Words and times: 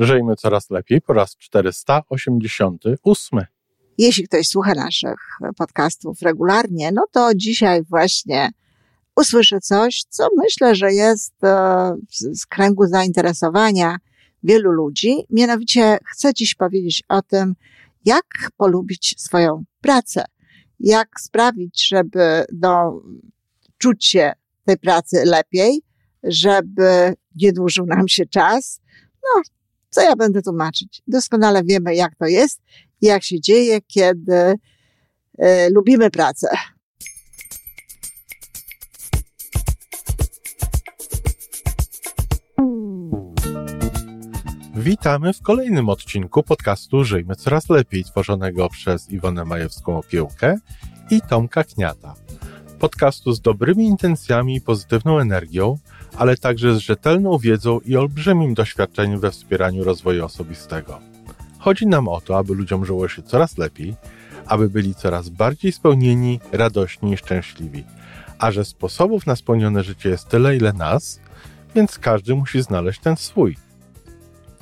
Żyjmy 0.00 0.36
coraz 0.36 0.70
lepiej 0.70 1.00
po 1.00 1.12
raz 1.12 1.36
488. 1.36 3.40
Jeśli 3.98 4.24
ktoś 4.24 4.46
słucha 4.46 4.74
naszych 4.74 5.18
podcastów 5.56 6.22
regularnie, 6.22 6.92
no 6.92 7.02
to 7.12 7.30
dzisiaj 7.34 7.82
właśnie 7.82 8.50
usłyszy 9.16 9.60
coś, 9.60 10.04
co 10.08 10.28
myślę, 10.36 10.74
że 10.74 10.92
jest 10.92 11.44
e, 11.44 11.94
z 12.10 12.46
kręgu 12.46 12.86
zainteresowania 12.86 13.96
wielu 14.42 14.70
ludzi. 14.70 15.16
Mianowicie 15.30 15.98
chcę 16.12 16.34
dziś 16.34 16.54
powiedzieć 16.54 17.02
o 17.08 17.22
tym, 17.22 17.54
jak 18.04 18.24
polubić 18.56 19.14
swoją 19.18 19.64
pracę, 19.80 20.24
jak 20.80 21.08
sprawić, 21.20 21.88
żeby 21.88 22.44
no, 22.52 23.02
czuć 23.78 24.06
się 24.06 24.32
tej 24.64 24.78
pracy 24.78 25.24
lepiej, 25.24 25.82
żeby 26.22 27.14
nie 27.36 27.52
dłużył 27.52 27.86
nam 27.86 28.08
się 28.08 28.26
czas. 28.26 28.80
No, 29.22 29.42
co 29.90 30.00
ja 30.00 30.16
będę 30.16 30.42
tłumaczyć? 30.42 31.02
Doskonale 31.06 31.64
wiemy, 31.64 31.94
jak 31.94 32.16
to 32.16 32.26
jest 32.26 32.60
i 33.00 33.06
jak 33.06 33.22
się 33.22 33.40
dzieje, 33.40 33.80
kiedy 33.80 34.34
y, 34.34 35.70
lubimy 35.70 36.10
pracę. 36.10 36.48
Witamy 44.74 45.32
w 45.32 45.42
kolejnym 45.42 45.88
odcinku 45.88 46.42
podcastu 46.42 47.04
Żyjmy 47.04 47.36
Coraz 47.36 47.70
Lepiej, 47.70 48.04
tworzonego 48.04 48.68
przez 48.68 49.10
Iwonę 49.10 49.44
Majewską 49.44 49.98
Opiełkę 49.98 50.56
i 51.10 51.20
Tomka 51.20 51.64
Kniata. 51.64 52.14
Podcastu 52.78 53.32
z 53.32 53.40
dobrymi 53.40 53.86
intencjami 53.86 54.56
i 54.56 54.60
pozytywną 54.60 55.18
energią, 55.18 55.78
ale 56.20 56.36
także 56.36 56.74
z 56.74 56.78
rzetelną 56.78 57.38
wiedzą 57.38 57.80
i 57.80 57.96
olbrzymim 57.96 58.54
doświadczeniem 58.54 59.20
we 59.20 59.30
wspieraniu 59.30 59.84
rozwoju 59.84 60.24
osobistego. 60.24 61.00
Chodzi 61.58 61.86
nam 61.86 62.08
o 62.08 62.20
to, 62.20 62.38
aby 62.38 62.54
ludziom 62.54 62.84
żyło 62.84 63.08
się 63.08 63.22
coraz 63.22 63.58
lepiej, 63.58 63.94
aby 64.46 64.68
byli 64.68 64.94
coraz 64.94 65.28
bardziej 65.28 65.72
spełnieni, 65.72 66.40
radośni 66.52 67.12
i 67.12 67.16
szczęśliwi. 67.16 67.84
A 68.38 68.52
że 68.52 68.64
sposobów 68.64 69.26
na 69.26 69.36
spełnione 69.36 69.84
życie 69.84 70.08
jest 70.08 70.28
tyle, 70.28 70.56
ile 70.56 70.72
nas, 70.72 71.20
więc 71.74 71.98
każdy 71.98 72.34
musi 72.34 72.62
znaleźć 72.62 73.00
ten 73.00 73.16
swój. 73.16 73.56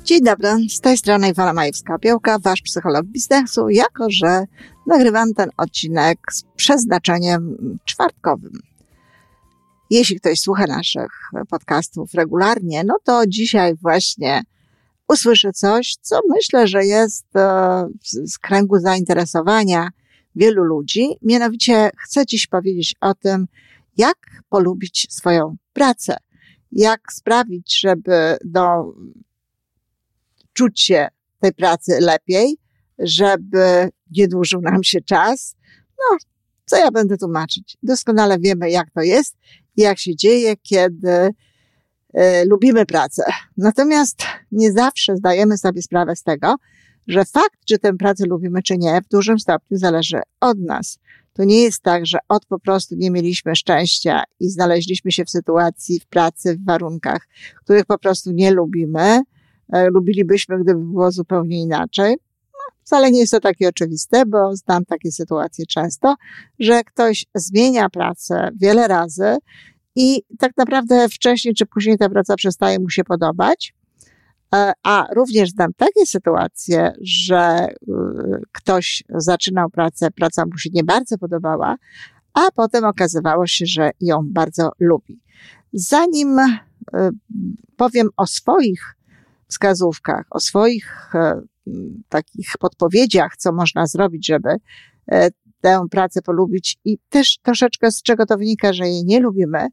Dzień 0.05 0.25
dobry, 0.25 0.49
z 0.69 0.81
tej 0.81 0.97
strony 0.97 1.29
Iwona 1.29 1.55
Majewska-Piołka, 1.55 2.43
wasz 2.43 2.63
psycholog 2.63 3.07
biznesu, 3.07 3.69
jako 3.69 4.11
że 4.11 4.45
nagrywam 4.87 5.35
ten 5.35 5.51
odcinek 5.57 6.19
z 6.33 6.43
przeznaczeniem 6.57 7.57
czwartkowym. 7.85 8.68
Jeśli 9.91 10.21
ktoś 10.21 10.41
słucha 10.41 10.67
naszych 10.67 11.11
podcastów 11.49 12.15
regularnie, 12.15 12.85
no 12.85 12.97
to 13.05 13.23
dzisiaj 13.27 13.75
właśnie 13.75 14.43
usłyszy 15.09 15.53
coś, 15.53 15.97
co 16.01 16.21
myślę, 16.29 16.67
że 16.67 16.85
jest 16.85 17.37
e, 17.37 17.89
z 18.03 18.39
kręgu 18.39 18.79
zainteresowania 18.79 19.89
wielu 20.37 20.65
ludzi. 20.65 21.09
Mianowicie 21.23 21.91
chcę 21.99 22.27
dziś 22.27 22.47
powiedzieć 22.47 22.95
o 23.01 23.15
tym, 23.15 23.47
jak 23.97 24.17
polubić 24.49 25.07
swoją 25.11 25.57
pracę, 25.73 26.17
jak 26.73 27.01
sprawić, 27.13 27.81
żeby 27.81 28.37
do 28.45 28.95
czuć 30.53 30.81
się 30.81 31.09
tej 31.41 31.53
pracy 31.53 31.99
lepiej, 32.01 32.57
żeby 32.99 33.91
nie 34.11 34.29
dłużył 34.29 34.61
nam 34.61 34.85
się 34.85 35.01
czas. 35.01 35.57
No, 35.99 36.19
co 36.67 36.77
ja 36.77 36.91
będę 36.91 37.17
tłumaczyć? 37.17 37.77
Doskonale 37.83 38.39
wiemy, 38.39 38.71
jak 38.71 38.91
to 38.91 39.01
jest 39.01 39.37
jak 39.83 39.99
się 39.99 40.17
dzieje, 40.17 40.57
kiedy 40.57 41.09
y, 41.09 41.31
lubimy 42.47 42.87
pracę. 42.87 43.25
Natomiast 43.57 44.23
nie 44.53 44.73
zawsze 44.73 45.17
zdajemy 45.17 45.59
sobie 45.59 45.83
sprawę 45.83 46.17
z 46.17 46.23
tego, 46.23 46.57
że 47.07 47.25
fakt, 47.25 47.65
czy 47.67 47.79
tę 47.79 47.93
pracę 47.93 48.25
lubimy, 48.27 48.63
czy 48.63 48.79
nie, 48.79 49.01
w 49.01 49.09
dużym 49.09 49.39
stopniu 49.39 49.79
zależy 49.79 50.21
od 50.41 50.59
nas. 50.59 50.99
To 51.33 51.45
nie 51.45 51.63
jest 51.63 51.83
tak, 51.83 52.07
że 52.07 52.19
od 52.29 52.47
po 52.47 52.59
prostu 52.59 52.95
nie 52.99 53.11
mieliśmy 53.11 53.57
szczęścia 53.57 54.23
i 54.41 54.49
znaleźliśmy 54.49 55.13
się 55.13 55.25
w 55.25 55.31
sytuacji, 55.31 56.01
w 56.01 56.07
pracy, 56.07 56.57
w 56.57 56.65
warunkach, 56.65 57.29
których 57.63 57.87
po 57.87 57.99
prostu 57.99 58.33
nie 58.33 58.51
lubimy, 58.51 59.23
E, 59.73 59.91
lubilibyśmy, 59.91 60.59
gdyby 60.59 60.85
było 60.85 61.13
zupełnie 61.13 61.63
inaczej. 61.63 62.17
No, 62.53 62.77
wcale 62.85 63.11
nie 63.11 63.21
jest 63.21 63.33
to 63.33 63.41
takie 63.41 63.69
oczywiste, 63.69 64.27
bo 64.27 64.57
znam 64.57 64.85
takie 64.85 65.13
sytuacje 65.13 65.67
często, 65.67 66.15
że 66.59 66.85
ktoś 66.85 67.27
zmienia 67.35 67.89
pracę 67.89 68.51
wiele 68.61 68.89
razy 68.89 69.37
i 70.01 70.23
tak 70.39 70.53
naprawdę 70.57 71.09
wcześniej 71.09 71.55
czy 71.55 71.67
później 71.67 71.99
ta 71.99 72.09
praca 72.09 72.37
przestaje 72.37 72.79
mu 72.79 72.91
się 72.91 73.05
podobać. 73.05 73.75
E, 74.55 74.73
a 74.83 75.07
również 75.15 75.51
znam 75.51 75.71
takie 75.77 76.07
sytuacje, 76.07 76.93
że 77.01 77.69
y, 77.69 77.87
ktoś 78.53 79.03
zaczynał 79.09 79.71
pracę, 79.71 80.11
praca 80.11 80.45
mu 80.47 80.59
się 80.59 80.71
nie 80.73 80.85
bardzo 80.85 81.19
podobała, 81.19 81.77
a 82.35 82.51
potem 82.55 82.85
okazywało 82.85 83.47
się, 83.47 83.67
że 83.67 83.91
ją 84.01 84.21
bardzo 84.25 84.71
lubi. 84.81 85.21
Zanim 85.73 86.39
y, 86.39 86.55
powiem 87.77 88.09
o 88.17 88.27
swoich 88.27 88.97
wskazówkach, 89.49 90.27
o 90.31 90.41
swoich 90.41 91.15
e, 91.15 91.41
takich 92.09 92.49
podpowiedziach, 92.61 93.37
co 93.37 93.53
można 93.53 93.87
zrobić, 93.87 94.27
żeby 94.27 94.57
tę 95.61 95.87
pracę 95.91 96.23
polubić 96.23 96.79
i 96.85 96.99
też 97.09 97.39
troszeczkę 97.43 97.91
z 97.91 98.03
czego 98.03 98.27
to 98.27 98.37
wynika, 98.37 98.73
że 98.73 98.89
jej 98.89 99.05
nie 99.05 99.21
lubimy. 99.21 99.67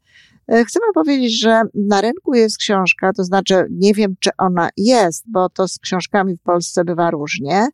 E, 0.47 0.65
chcę 0.65 0.79
wam 0.79 0.93
powiedzieć, 0.93 1.39
że 1.39 1.61
na 1.73 2.01
rynku 2.01 2.33
jest 2.33 2.57
książka, 2.57 3.13
to 3.13 3.23
znaczy 3.23 3.67
nie 3.71 3.93
wiem, 3.93 4.15
czy 4.19 4.29
ona 4.37 4.69
jest, 4.77 5.23
bo 5.27 5.49
to 5.49 5.67
z 5.67 5.79
książkami 5.79 6.35
w 6.37 6.41
Polsce 6.41 6.85
bywa 6.85 7.11
różnie. 7.11 7.67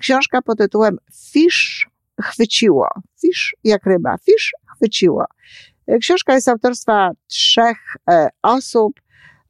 Książka 0.00 0.42
pod 0.42 0.58
tytułem 0.58 0.96
Fish 1.32 1.88
chwyciło. 2.22 2.88
Fish 3.20 3.56
jak 3.64 3.86
ryba. 3.86 4.16
Fish 4.18 4.52
chwyciło. 4.76 5.24
Książka 6.00 6.34
jest 6.34 6.48
autorstwa 6.48 7.10
trzech 7.26 7.78
osób. 8.42 9.00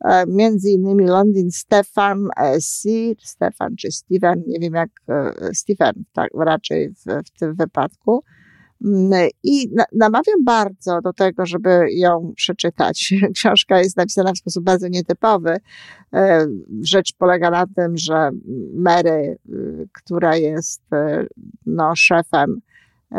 E, 0.00 0.24
między 0.26 0.70
innymi 0.70 1.06
Londyn 1.06 1.50
Stefan 1.50 2.28
e, 2.36 2.60
C, 2.60 2.88
Stefan 3.22 3.76
czy 3.76 3.92
Steven, 3.92 4.42
nie 4.46 4.60
wiem 4.60 4.74
jak, 4.74 4.90
e, 5.08 5.32
Stephen, 5.54 6.04
tak 6.12 6.30
raczej 6.38 6.90
w, 6.90 7.04
w 7.26 7.38
tym 7.38 7.54
wypadku. 7.54 8.24
Mm, 8.84 9.28
I 9.42 9.70
namawiam 9.92 10.44
bardzo 10.44 11.00
do 11.00 11.12
tego, 11.12 11.46
żeby 11.46 11.86
ją 11.90 12.32
przeczytać. 12.36 13.14
Książka 13.36 13.78
jest 13.78 13.96
napisana 13.96 14.32
w 14.32 14.38
sposób 14.38 14.64
bardzo 14.64 14.88
nietypowy. 14.88 15.56
Rzecz 16.82 17.12
polega 17.18 17.50
na 17.50 17.66
tym, 17.76 17.96
że 17.96 18.30
Mary, 18.74 19.38
która 19.92 20.36
jest 20.36 20.82
no, 21.66 21.92
szefem 21.96 22.60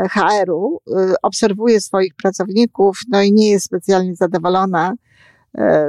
HR-u, 0.09 0.81
obserwuje 1.23 1.81
swoich 1.81 2.15
pracowników, 2.15 2.99
no 3.09 3.21
i 3.21 3.31
nie 3.31 3.49
jest 3.49 3.65
specjalnie 3.65 4.15
zadowolona 4.15 4.93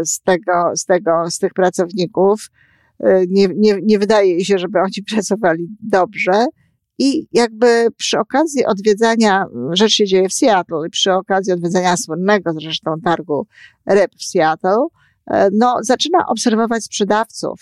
z 0.05 0.21
tego, 0.21 0.73
z 0.75 0.85
tego, 0.85 1.31
z 1.31 1.39
tych 1.39 1.55
pracowników. 1.55 2.51
E, 3.01 3.27
nie, 3.27 3.49
nie, 3.57 3.79
nie 3.83 3.99
wydaje 3.99 4.45
się, 4.45 4.59
żeby 4.59 4.79
oni 4.79 5.03
pracowali 5.15 5.69
dobrze. 5.83 6.47
I 6.99 7.27
jakby 7.33 7.87
przy 7.97 8.19
okazji 8.19 8.67
odwiedzania, 8.67 9.47
rzecz 9.73 9.93
się 9.93 10.07
dzieje 10.07 10.29
w 10.29 10.33
Seattle, 10.33 10.87
i 10.87 10.91
przy 10.91 11.13
okazji 11.13 11.53
odwiedzania 11.53 11.97
słynnego 11.97 12.53
zresztą 12.53 12.95
targu 13.05 13.47
ryb 13.87 14.11
w 14.19 14.25
Seattle, 14.25 14.87
e, 15.27 15.49
no, 15.53 15.79
zaczyna 15.83 16.27
obserwować 16.27 16.85
sprzedawców. 16.85 17.61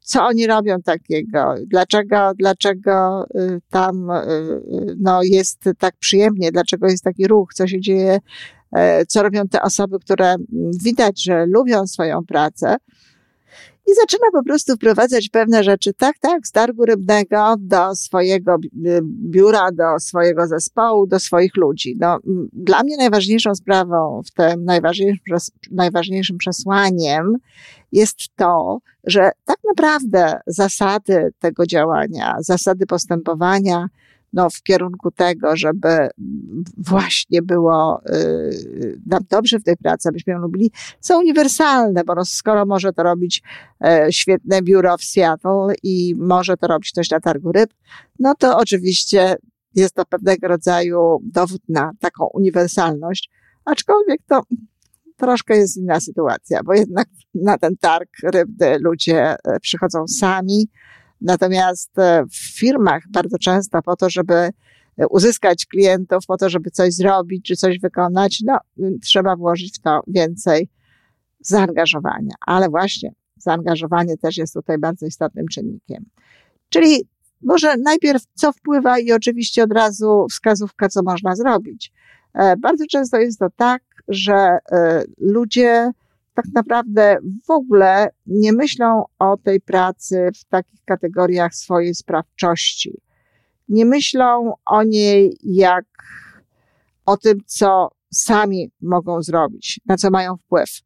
Co 0.00 0.24
oni 0.24 0.46
robią 0.46 0.82
takiego? 0.82 1.54
Dlaczego, 1.66 2.32
dlaczego 2.34 3.24
y, 3.34 3.60
tam 3.70 4.10
y, 4.10 4.14
y, 4.14 4.96
no, 5.00 5.20
jest 5.22 5.64
tak 5.78 5.94
przyjemnie? 5.96 6.52
Dlaczego 6.52 6.86
jest 6.88 7.04
taki 7.04 7.26
ruch? 7.26 7.54
Co 7.54 7.66
się 7.66 7.80
dzieje 7.80 8.18
E, 8.18 8.61
co 9.08 9.22
robią 9.22 9.48
te 9.48 9.62
osoby, 9.62 9.98
które 9.98 10.34
widać, 10.82 11.22
że 11.22 11.46
lubią 11.46 11.86
swoją 11.86 12.24
pracę. 12.24 12.76
I 13.86 13.94
zaczyna 13.94 14.26
po 14.32 14.44
prostu 14.44 14.74
wprowadzać 14.74 15.28
pewne 15.28 15.64
rzeczy, 15.64 15.94
tak, 15.94 16.18
tak, 16.18 16.46
z 16.46 16.52
targu 16.52 16.84
rybnego 16.84 17.54
do 17.58 17.94
swojego 17.94 18.56
biura, 19.30 19.72
do 19.72 20.00
swojego 20.00 20.46
zespołu, 20.46 21.06
do 21.06 21.18
swoich 21.18 21.56
ludzi. 21.56 21.96
No, 22.00 22.18
dla 22.52 22.82
mnie 22.82 22.96
najważniejszą 22.96 23.54
sprawą 23.54 24.22
w 24.26 24.30
tym, 24.30 24.64
najważniejszym, 24.64 25.36
najważniejszym 25.70 26.38
przesłaniem 26.38 27.36
jest 27.92 28.16
to, 28.36 28.78
że 29.04 29.30
tak 29.44 29.58
naprawdę 29.68 30.40
zasady 30.46 31.30
tego 31.38 31.66
działania, 31.66 32.36
zasady 32.40 32.86
postępowania, 32.86 33.86
no, 34.32 34.50
w 34.50 34.62
kierunku 34.62 35.10
tego, 35.10 35.56
żeby 35.56 36.08
właśnie 36.76 37.42
było 37.42 38.02
y, 38.10 39.00
nam 39.06 39.22
dobrze 39.30 39.58
w 39.58 39.64
tej 39.64 39.76
pracy, 39.76 40.08
abyśmy 40.08 40.32
ją 40.32 40.38
lubili, 40.38 40.70
są 41.00 41.18
uniwersalne, 41.18 42.04
bo 42.04 42.14
no, 42.14 42.24
skoro 42.24 42.66
może 42.66 42.92
to 42.92 43.02
robić 43.02 43.42
e, 43.84 44.06
świetne 44.12 44.62
biuro 44.62 44.98
w 44.98 45.04
Seattle 45.04 45.74
i 45.82 46.14
może 46.18 46.56
to 46.56 46.66
robić 46.66 46.92
ktoś 46.92 47.10
na 47.10 47.20
targu 47.20 47.52
ryb, 47.52 47.74
no 48.18 48.34
to 48.34 48.58
oczywiście 48.58 49.36
jest 49.74 49.94
to 49.94 50.04
pewnego 50.04 50.48
rodzaju 50.48 51.18
dowód 51.22 51.62
na 51.68 51.90
taką 52.00 52.26
uniwersalność, 52.34 53.30
aczkolwiek 53.64 54.20
to 54.28 54.42
troszkę 55.16 55.56
jest 55.56 55.76
inna 55.76 56.00
sytuacja, 56.00 56.62
bo 56.64 56.74
jednak 56.74 57.08
na 57.34 57.58
ten 57.58 57.76
targ 57.76 58.10
rybny 58.22 58.78
ludzie 58.78 59.36
e, 59.44 59.60
przychodzą 59.60 60.08
sami, 60.08 60.68
natomiast 61.22 61.98
e, 61.98 62.24
w 62.26 62.58
firmach 62.58 63.02
bardzo 63.10 63.38
często 63.38 63.82
po 63.82 63.96
to, 63.96 64.10
żeby 64.10 64.50
uzyskać 65.10 65.66
klientów, 65.66 66.26
po 66.26 66.36
to, 66.36 66.48
żeby 66.48 66.70
coś 66.70 66.94
zrobić 66.94 67.46
czy 67.46 67.56
coś 67.56 67.78
wykonać, 67.78 68.42
no, 68.46 68.58
trzeba 69.02 69.36
włożyć 69.36 69.78
w 69.78 69.80
to 69.80 70.02
więcej 70.06 70.68
zaangażowania. 71.40 72.34
Ale 72.46 72.68
właśnie 72.68 73.12
zaangażowanie 73.36 74.16
też 74.16 74.36
jest 74.36 74.54
tutaj 74.54 74.78
bardzo 74.78 75.06
istotnym 75.06 75.46
czynnikiem. 75.48 76.04
Czyli 76.68 77.08
może 77.42 77.76
najpierw 77.76 78.22
co 78.34 78.52
wpływa 78.52 78.98
i 78.98 79.12
oczywiście 79.12 79.62
od 79.62 79.72
razu 79.72 80.26
wskazówka, 80.30 80.88
co 80.88 81.02
można 81.02 81.36
zrobić. 81.36 81.92
E, 82.34 82.56
bardzo 82.56 82.84
często 82.90 83.18
jest 83.18 83.38
to 83.38 83.46
tak, 83.56 83.82
że 84.08 84.34
e, 84.72 85.04
ludzie 85.18 85.90
tak 86.34 86.44
naprawdę 86.54 87.18
w 87.46 87.50
ogóle 87.50 88.08
nie 88.26 88.52
myślą 88.52 89.04
o 89.18 89.36
tej 89.36 89.60
pracy 89.60 90.28
w 90.40 90.44
takich 90.44 90.80
kategoriach 90.84 91.54
swojej 91.54 91.94
sprawczości. 91.94 93.00
Nie 93.68 93.84
myślą 93.84 94.54
o 94.66 94.82
niej 94.82 95.36
jak 95.42 95.84
o 97.06 97.16
tym, 97.16 97.38
co 97.46 97.90
sami 98.12 98.70
mogą 98.82 99.22
zrobić, 99.22 99.80
na 99.86 99.96
co 99.96 100.10
mają 100.10 100.36
wpływ 100.36 100.82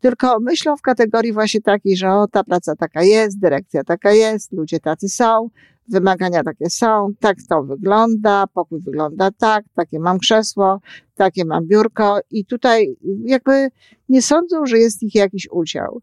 tylko 0.00 0.40
myślą 0.40 0.76
w 0.76 0.82
kategorii 0.82 1.32
właśnie 1.32 1.60
takiej, 1.60 1.96
że 1.96 2.12
o, 2.12 2.28
ta 2.28 2.44
praca 2.44 2.76
taka 2.76 3.02
jest, 3.02 3.38
dyrekcja 3.38 3.84
taka 3.84 4.12
jest, 4.12 4.52
ludzie 4.52 4.80
tacy 4.80 5.08
są, 5.08 5.50
wymagania 5.88 6.42
takie 6.42 6.70
są, 6.70 7.08
tak 7.20 7.36
to 7.48 7.62
wygląda, 7.62 8.46
pokój 8.46 8.80
wygląda 8.80 9.30
tak, 9.38 9.64
takie 9.74 10.00
mam 10.00 10.18
krzesło, 10.18 10.80
takie 11.14 11.44
mam 11.44 11.66
biurko 11.66 12.18
i 12.30 12.46
tutaj 12.46 12.96
jakby 13.24 13.68
nie 14.08 14.22
sądzą, 14.22 14.66
że 14.66 14.78
jest 14.78 15.02
ich 15.02 15.14
jakiś 15.14 15.48
udział. 15.50 16.02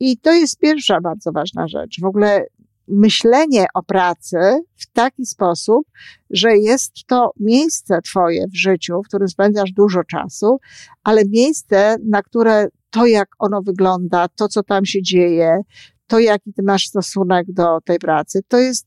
I 0.00 0.18
to 0.18 0.32
jest 0.32 0.58
pierwsza 0.58 1.00
bardzo 1.00 1.32
ważna 1.32 1.68
rzecz. 1.68 2.00
W 2.00 2.04
ogóle 2.04 2.46
myślenie 2.88 3.66
o 3.74 3.82
pracy 3.82 4.38
w 4.76 4.92
taki 4.92 5.26
sposób, 5.26 5.86
że 6.30 6.56
jest 6.56 6.92
to 7.06 7.30
miejsce 7.40 8.02
Twoje 8.02 8.46
w 8.48 8.56
życiu, 8.56 9.02
w 9.02 9.08
którym 9.08 9.28
spędzasz 9.28 9.72
dużo 9.72 10.04
czasu, 10.04 10.58
ale 11.04 11.22
miejsce, 11.24 11.96
na 12.08 12.22
które 12.22 12.68
to, 12.90 13.06
jak 13.06 13.28
ono 13.38 13.62
wygląda, 13.62 14.28
to, 14.28 14.48
co 14.48 14.62
tam 14.62 14.84
się 14.84 15.02
dzieje, 15.02 15.60
to, 16.06 16.18
jaki 16.18 16.52
ty 16.52 16.62
masz 16.62 16.86
stosunek 16.86 17.46
do 17.52 17.80
tej 17.84 17.98
pracy, 17.98 18.40
to 18.48 18.58
jest 18.58 18.86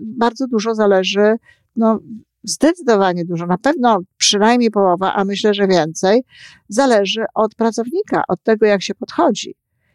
bardzo 0.00 0.46
dużo 0.46 0.74
zależy, 0.74 1.36
no, 1.76 1.98
zdecydowanie 2.42 3.24
dużo, 3.24 3.46
na 3.46 3.58
pewno 3.58 4.00
przynajmniej 4.16 4.70
połowa, 4.70 5.14
a 5.14 5.24
myślę, 5.24 5.54
że 5.54 5.66
więcej, 5.68 6.22
zależy 6.68 7.24
od 7.34 7.54
pracownika, 7.54 8.22
od 8.28 8.42
tego, 8.42 8.66
jak 8.66 8.82
się 8.82 8.94
podchodzi 8.94 9.54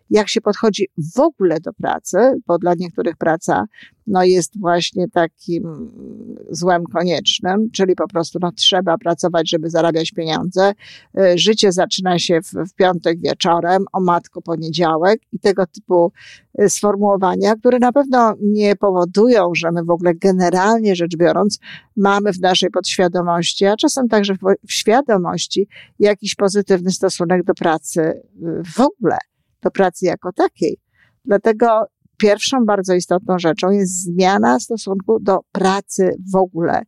jak 0.10 0.30
się 0.30 0.42
podchodzi 0.42 0.88
w 1.16 1.20
ogóle 1.20 1.60
do 1.60 1.74
pracy, 1.74 2.18
bo 2.48 2.58
dla 2.58 2.74
niektórych 2.74 3.18
praca 3.18 3.66
no, 4.10 4.24
jest 4.24 4.60
właśnie 4.60 5.08
takim 5.08 5.92
złem 6.50 6.84
koniecznym, 6.84 7.70
czyli 7.72 7.96
po 7.96 8.08
prostu 8.08 8.40
no, 8.42 8.52
trzeba 8.52 8.98
pracować, 8.98 9.50
żeby 9.50 9.70
zarabiać 9.70 10.12
pieniądze. 10.12 10.74
Y, 11.20 11.38
życie 11.38 11.72
zaczyna 11.72 12.20
się 12.20 12.42
w, 12.42 12.70
w 12.70 12.74
piątek 12.74 13.22
wieczorem, 13.22 13.86
o 13.94 14.00
matko 14.00 14.42
poniedziałek 14.42 15.22
i 15.34 15.40
tego 15.40 15.66
typu 15.68 16.12
y, 16.62 16.70
sformułowania, 16.70 17.56
które 17.56 17.80
na 17.80 17.92
pewno 17.92 18.34
nie 18.42 18.76
powodują, 18.76 19.52
że 19.56 19.72
my 19.72 19.84
w 19.84 19.90
ogóle 19.90 20.16
generalnie 20.16 20.96
rzecz 20.96 21.18
biorąc 21.18 21.60
mamy 21.96 22.34
w 22.34 22.40
naszej 22.40 22.70
podświadomości, 22.70 23.66
a 23.66 23.76
czasem 23.76 24.08
także 24.08 24.34
w, 24.34 24.40
w 24.68 24.74
świadomości 24.74 25.68
jakiś 26.00 26.36
pozytywny 26.36 26.92
stosunek 26.92 27.44
do 27.44 27.54
pracy 27.54 28.02
y, 28.02 28.24
w 28.76 28.80
ogóle 28.80 29.18
do 29.64 29.72
pracy 29.72 30.06
jako 30.06 30.32
takiej. 30.34 30.78
Dlatego 31.26 31.86
pierwszą 32.20 32.66
bardzo 32.66 32.94
istotną 32.94 33.40
rzeczą 33.40 33.70
jest 33.72 34.04
zmiana 34.04 34.60
stosunku 34.60 35.20
do 35.20 35.40
pracy 35.52 36.16
w 36.34 36.36
ogóle. 36.36 36.82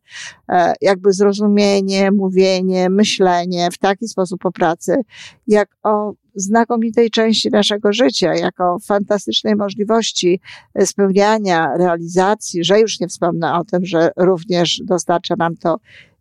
E, 0.48 0.74
jakby 0.80 1.12
zrozumienie, 1.12 2.10
mówienie, 2.10 2.90
myślenie 2.90 3.68
w 3.72 3.78
taki 3.78 4.08
sposób 4.08 4.46
o 4.46 4.52
pracy, 4.52 4.96
jak 5.46 5.68
o 5.82 6.12
znakomitej 6.34 7.10
części 7.10 7.50
naszego 7.50 7.92
życia, 7.92 8.34
jako 8.34 8.76
fantastycznej 8.86 9.56
możliwości 9.56 10.40
spełniania, 10.84 11.76
realizacji, 11.76 12.64
że 12.64 12.80
już 12.80 13.00
nie 13.00 13.08
wspomnę 13.08 13.54
o 13.54 13.64
tym, 13.64 13.84
że 13.84 14.10
również 14.16 14.80
dostarcza 14.84 15.34
nam 15.38 15.56
to 15.56 15.76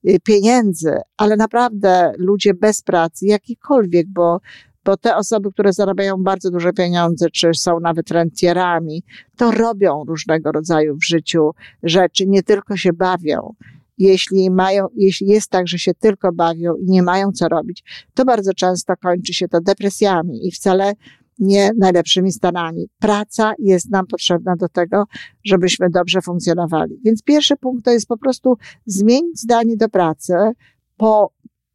y, 0.07 0.19
pieniędzy, 0.24 0.95
ale 1.18 1.38
naprawdę 1.38 2.13
ludzie 2.18 2.54
bez 2.54 2.81
pracy, 2.81 3.25
jakikolwiek, 3.25 4.07
bo 4.07 4.39
bo 4.86 4.98
te 4.98 5.16
osoby, 5.16 5.51
które 5.51 5.74
zarabiają 5.74 6.24
bardzo 6.24 6.51
duże 6.51 6.74
pieniądze, 6.74 7.30
czy 7.30 7.54
są 7.54 7.80
nawet 7.80 8.12
rentierami, 8.12 9.04
to 9.38 9.51
robią 9.51 10.04
różnego 10.07 10.51
rodzaju 10.51 10.95
w 10.95 11.06
życiu 11.06 11.51
rzeczy, 11.83 12.28
nie 12.28 12.44
tylko 12.44 12.78
się 12.78 12.94
bawią. 12.94 13.54
Jeśli 13.98 14.50
mają, 14.50 14.88
jeśli 14.95 15.28
jest 15.28 15.50
tak, 15.50 15.68
że 15.68 15.80
się 15.80 15.94
tylko 15.94 16.31
bawią 16.31 16.75
i 16.75 16.86
nie 16.86 17.04
mają 17.04 17.31
co 17.31 17.48
robić, 17.48 17.83
to 18.13 18.25
bardzo 18.25 18.54
często 18.54 18.94
kończy 18.98 19.33
się 19.33 19.48
to 19.48 19.62
depresjami 19.62 20.48
i 20.48 20.51
wcale 20.51 20.94
nie 21.39 21.72
najlepszymi 21.78 22.31
stanami. 22.31 22.89
Praca 23.00 23.54
jest 23.60 23.89
nam 23.89 24.07
potrzebna 24.07 24.56
do 24.56 24.69
tego, 24.69 25.04
żebyśmy 25.44 25.89
dobrze 25.89 26.22
funkcjonowali. 26.22 27.00
Więc 27.06 27.24
pierwszy 27.24 27.57
punkt 27.57 27.86
to 27.86 27.92
jest 27.92 28.07
po 28.07 28.18
prostu 28.18 28.57
zmienić 28.86 29.39
zdanie 29.39 29.78
do 29.78 29.89
pracy, 29.89 30.33
po 30.98 31.31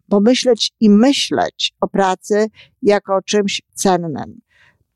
pomyśleć 0.08 0.72
i 0.80 0.90
myśleć 0.90 1.74
o 1.80 1.88
pracy 1.88 2.46
jako 2.82 3.16
o 3.16 3.22
czymś 3.22 3.62
cennym. 3.74 4.40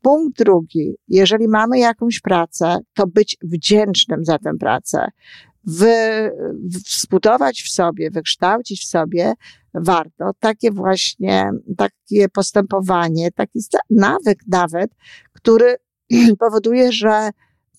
Punkt 0.01 0.37
drugi, 0.37 0.95
jeżeli 1.07 1.47
mamy 1.47 1.79
jakąś 1.79 2.19
pracę, 2.19 2.77
to 2.93 3.07
być 3.07 3.37
wdzięcznym 3.43 4.25
za 4.25 4.39
tę 4.39 4.51
pracę. 4.59 5.07
Wy, 5.63 5.93
zbudować 6.87 7.61
w 7.61 7.69
sobie, 7.69 8.11
wykształcić 8.11 8.81
w 8.81 8.87
sobie 8.87 9.33
warto 9.73 10.31
takie 10.39 10.71
właśnie, 10.71 11.51
takie 11.77 12.29
postępowanie, 12.29 13.31
taki 13.31 13.59
nawyk 13.89 14.39
nawet, 14.47 14.91
który 15.33 15.75
powoduje, 16.39 16.91
że 16.91 17.29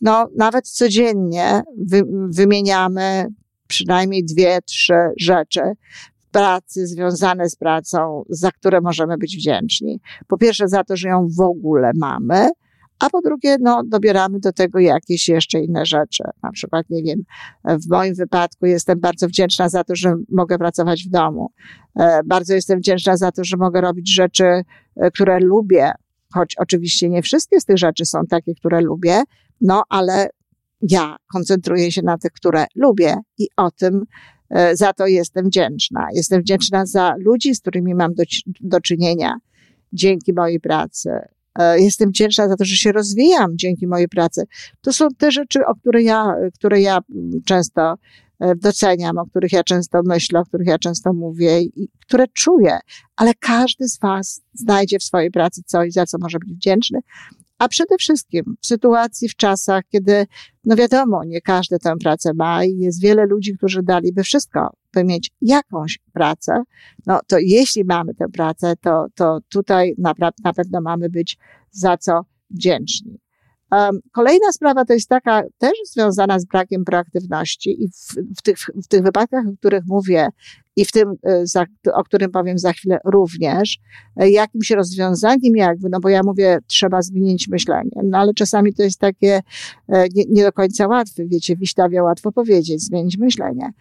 no, 0.00 0.29
nawet 0.37 0.69
codziennie 0.69 1.62
wy, 1.79 2.02
wymieniamy 2.29 3.26
przynajmniej 3.69 4.25
dwie, 4.25 4.58
trzy 4.67 4.94
rzeczy, 5.19 5.61
pracy 6.32 6.87
związane 6.87 7.49
z 7.49 7.56
pracą, 7.56 8.25
za 8.29 8.50
które 8.50 8.81
możemy 8.81 9.19
być 9.19 9.37
wdzięczni. 9.37 10.00
Po 10.29 10.38
pierwsze 10.38 10.69
za 10.69 10.84
to, 10.84 10.96
że 10.96 11.08
ją 11.08 11.29
w 11.37 11.40
ogóle 11.40 11.90
mamy, 11.94 12.49
a 13.02 13.11
po 13.11 13.20
drugie, 13.20 13.56
no, 13.61 13.82
dobieramy 13.84 14.40
do 14.40 14.52
tego 14.52 14.79
jakieś 14.79 15.29
jeszcze 15.29 15.61
inne 15.61 15.87
rzeczy. 15.87 16.25
Na 16.43 16.52
przykład, 16.52 16.87
nie 16.90 17.02
wiem, 17.02 17.22
w 17.65 17.91
moim 17.91 18.15
wypadku 18.15 18.67
jestem 18.67 19.01
bardzo 19.01 19.29
wdzięczna 19.29 19.69
za 19.69 19.84
to, 19.84 19.96
że 19.96 20.15
mogę 20.32 20.58
pracować 20.58 21.05
w 21.05 21.10
domu. 21.10 21.51
E, 21.96 22.20
bardzo 22.24 22.55
jestem 22.55 22.79
wdzięczna 22.79 23.17
za 23.17 23.32
to, 23.32 23.44
że 23.44 23.56
mogę 23.56 23.81
robić 23.81 24.15
rzeczy, 24.15 24.44
e, 24.44 25.10
które 25.10 25.41
lubię, 25.41 25.93
choć 26.34 26.55
oczywiście 26.58 27.08
nie 27.08 27.22
wszystkie 27.22 27.60
z 27.60 27.65
tych 27.65 27.79
rzeczy 27.79 28.06
są 28.06 28.20
takie, 28.31 28.55
które 28.55 28.81
lubię, 28.81 29.22
no 29.60 29.82
ale 29.89 30.29
ja 30.91 31.17
koncentruję 31.32 31.93
się 31.93 32.03
na 32.03 32.19
tych, 32.19 32.32
które 32.32 32.65
lubię 32.74 33.17
i 33.39 33.48
o 33.56 33.70
tym 33.70 34.05
za 34.72 34.92
to 34.92 35.06
jestem 35.06 35.46
wdzięczna. 35.46 36.06
Jestem 36.14 36.40
wdzięczna 36.40 36.86
za 36.86 37.14
ludzi, 37.18 37.54
z 37.54 37.60
którymi 37.60 37.94
mam 37.94 38.14
do, 38.14 38.22
do 38.60 38.80
czynienia 38.80 39.36
dzięki 39.92 40.32
mojej 40.32 40.60
pracy. 40.60 41.10
E, 41.58 41.80
jestem 41.80 42.10
wdzięczna 42.10 42.48
za 42.48 42.56
to, 42.56 42.64
że 42.64 42.76
się 42.76 42.92
rozwijam 42.92 43.50
dzięki 43.54 43.86
mojej 43.86 44.08
pracy. 44.08 44.44
To 44.80 44.92
są 44.92 45.08
te 45.18 45.32
rzeczy, 45.32 45.66
o 45.66 45.74
które 45.74 46.02
ja, 46.02 46.34
które 46.54 46.80
ja 46.80 46.98
często 47.44 47.94
e, 48.40 48.54
doceniam, 48.54 49.18
o 49.18 49.26
których 49.26 49.52
ja 49.52 49.64
często 49.64 50.00
myślę, 50.04 50.40
o 50.40 50.44
których 50.44 50.66
ja 50.66 50.78
często 50.78 51.12
mówię 51.12 51.60
i 51.60 51.88
które 52.06 52.28
czuję, 52.28 52.78
ale 53.16 53.34
każdy 53.34 53.88
z 53.88 53.98
Was 53.98 54.42
znajdzie 54.54 54.98
w 54.98 55.02
swojej 55.02 55.30
pracy 55.30 55.62
coś, 55.66 55.92
za 55.92 56.06
co 56.06 56.18
może 56.20 56.38
być 56.38 56.54
wdzięczny, 56.54 56.98
a 57.62 57.69
przede 57.69 57.96
wszystkim 57.98 58.56
w 58.60 58.66
sytuacji, 58.66 59.28
w 59.28 59.36
czasach, 59.36 59.84
kiedy, 59.88 60.26
no 60.64 60.76
wiadomo, 60.76 61.24
nie 61.24 61.40
każdy 61.40 61.78
tę 61.78 61.94
pracę 62.02 62.34
ma 62.34 62.64
i 62.64 62.78
jest 62.78 63.02
wiele 63.02 63.26
ludzi, 63.26 63.56
którzy 63.56 63.82
daliby 63.82 64.22
wszystko, 64.22 64.76
by 64.92 65.04
mieć 65.04 65.31
jakąś 65.40 65.98
pracę, 66.12 66.62
no 67.06 67.20
to 67.26 67.36
jeśli 67.38 67.84
mamy 67.84 68.14
tę 68.14 68.24
pracę, 68.32 68.74
to, 68.81 69.06
to 69.14 69.38
tutaj 69.48 69.94
na, 69.98 70.14
na 70.44 70.52
pewno 70.52 70.81
mamy 70.81 71.10
być 71.10 71.38
za 71.70 71.96
co 71.96 72.24
wdzięczni. 72.50 73.19
Kolejna 74.12 74.52
sprawa 74.52 74.84
to 74.84 74.93
jest 74.93 75.08
taka 75.08 75.43
też 75.58 75.72
związana 75.93 76.38
z 76.38 76.44
brakiem 76.44 76.84
proaktywności 76.84 77.82
i 77.84 77.88
w, 77.88 78.38
w, 78.38 78.43
tych, 78.43 78.56
w 78.84 78.88
tych 78.88 79.02
wypadkach, 79.02 79.44
o 79.46 79.56
których 79.56 79.82
mówię 79.86 80.29
i 80.76 80.84
w 80.84 80.93
tym, 80.93 81.14
e, 81.26 81.94
o 81.94 82.05
którym 82.05 82.31
powiem 82.31 82.58
za 82.58 82.72
chwilę 82.72 82.98
również, 83.05 83.79
e, 84.17 84.31
jakimś 84.31 84.70
rozwiązaniem 84.70 85.56
jakby, 85.56 85.88
no 85.88 86.00
bo 86.00 86.08
ja 86.08 86.20
mówię, 86.24 86.58
trzeba 86.67 87.02
zmienić 87.02 87.48
myślenie, 87.48 88.00
no 88.05 88.19
ale 88.19 88.34
czasami 88.34 88.74
to 88.74 88.82
jest 88.82 89.00
takie 89.00 89.41
e, 89.88 90.08
nie, 90.14 90.24
nie 90.29 90.43
do 90.43 90.52
końca 90.52 90.86
łatwe, 90.86 91.26
wiecie, 91.26 91.56
Wiślawie 91.56 92.02
łatwo 92.02 92.32
powiedzieć, 92.32 92.82
zmienić 92.82 93.19
myślenie. 93.19 93.72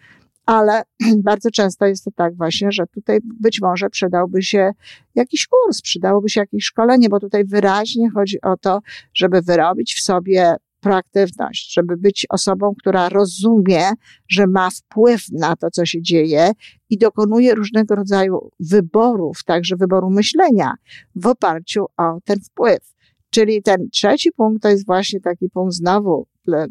Ale 0.46 0.82
bardzo 1.24 1.50
często 1.50 1.86
jest 1.86 2.04
to 2.04 2.10
tak 2.16 2.36
właśnie, 2.36 2.72
że 2.72 2.86
tutaj 2.86 3.18
być 3.40 3.60
może 3.60 3.90
przydałby 3.90 4.42
się 4.42 4.70
jakiś 5.14 5.46
kurs, 5.46 5.82
przydałoby 5.82 6.28
się 6.28 6.40
jakieś 6.40 6.64
szkolenie, 6.64 7.08
bo 7.08 7.20
tutaj 7.20 7.44
wyraźnie 7.44 8.10
chodzi 8.10 8.40
o 8.40 8.56
to, 8.56 8.80
żeby 9.14 9.42
wyrobić 9.42 9.94
w 9.94 10.02
sobie 10.02 10.56
proaktywność, 10.82 11.74
żeby 11.74 11.96
być 11.96 12.26
osobą, 12.30 12.74
która 12.78 13.08
rozumie, 13.08 13.90
że 14.28 14.46
ma 14.46 14.70
wpływ 14.70 15.22
na 15.32 15.56
to, 15.56 15.70
co 15.70 15.86
się 15.86 16.02
dzieje 16.02 16.50
i 16.90 16.98
dokonuje 16.98 17.54
różnego 17.54 17.94
rodzaju 17.94 18.50
wyborów, 18.60 19.44
także 19.44 19.76
wyboru 19.76 20.10
myślenia 20.10 20.74
w 21.14 21.26
oparciu 21.26 21.84
o 21.96 22.18
ten 22.24 22.40
wpływ. 22.40 22.91
Czyli 23.34 23.62
ten 23.62 23.90
trzeci 23.90 24.32
punkt 24.32 24.62
to 24.62 24.68
jest 24.68 24.86
właśnie 24.86 25.20
taki 25.20 25.48
punkt 25.50 25.74
znowu, 25.74 26.26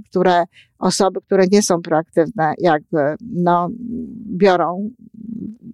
które 0.09 0.43
osoby, 0.79 1.21
które 1.21 1.45
nie 1.51 1.61
są 1.61 1.81
proaktywne, 1.81 2.53
jakby 2.57 2.97
no, 3.21 3.69
biorą, 4.37 4.89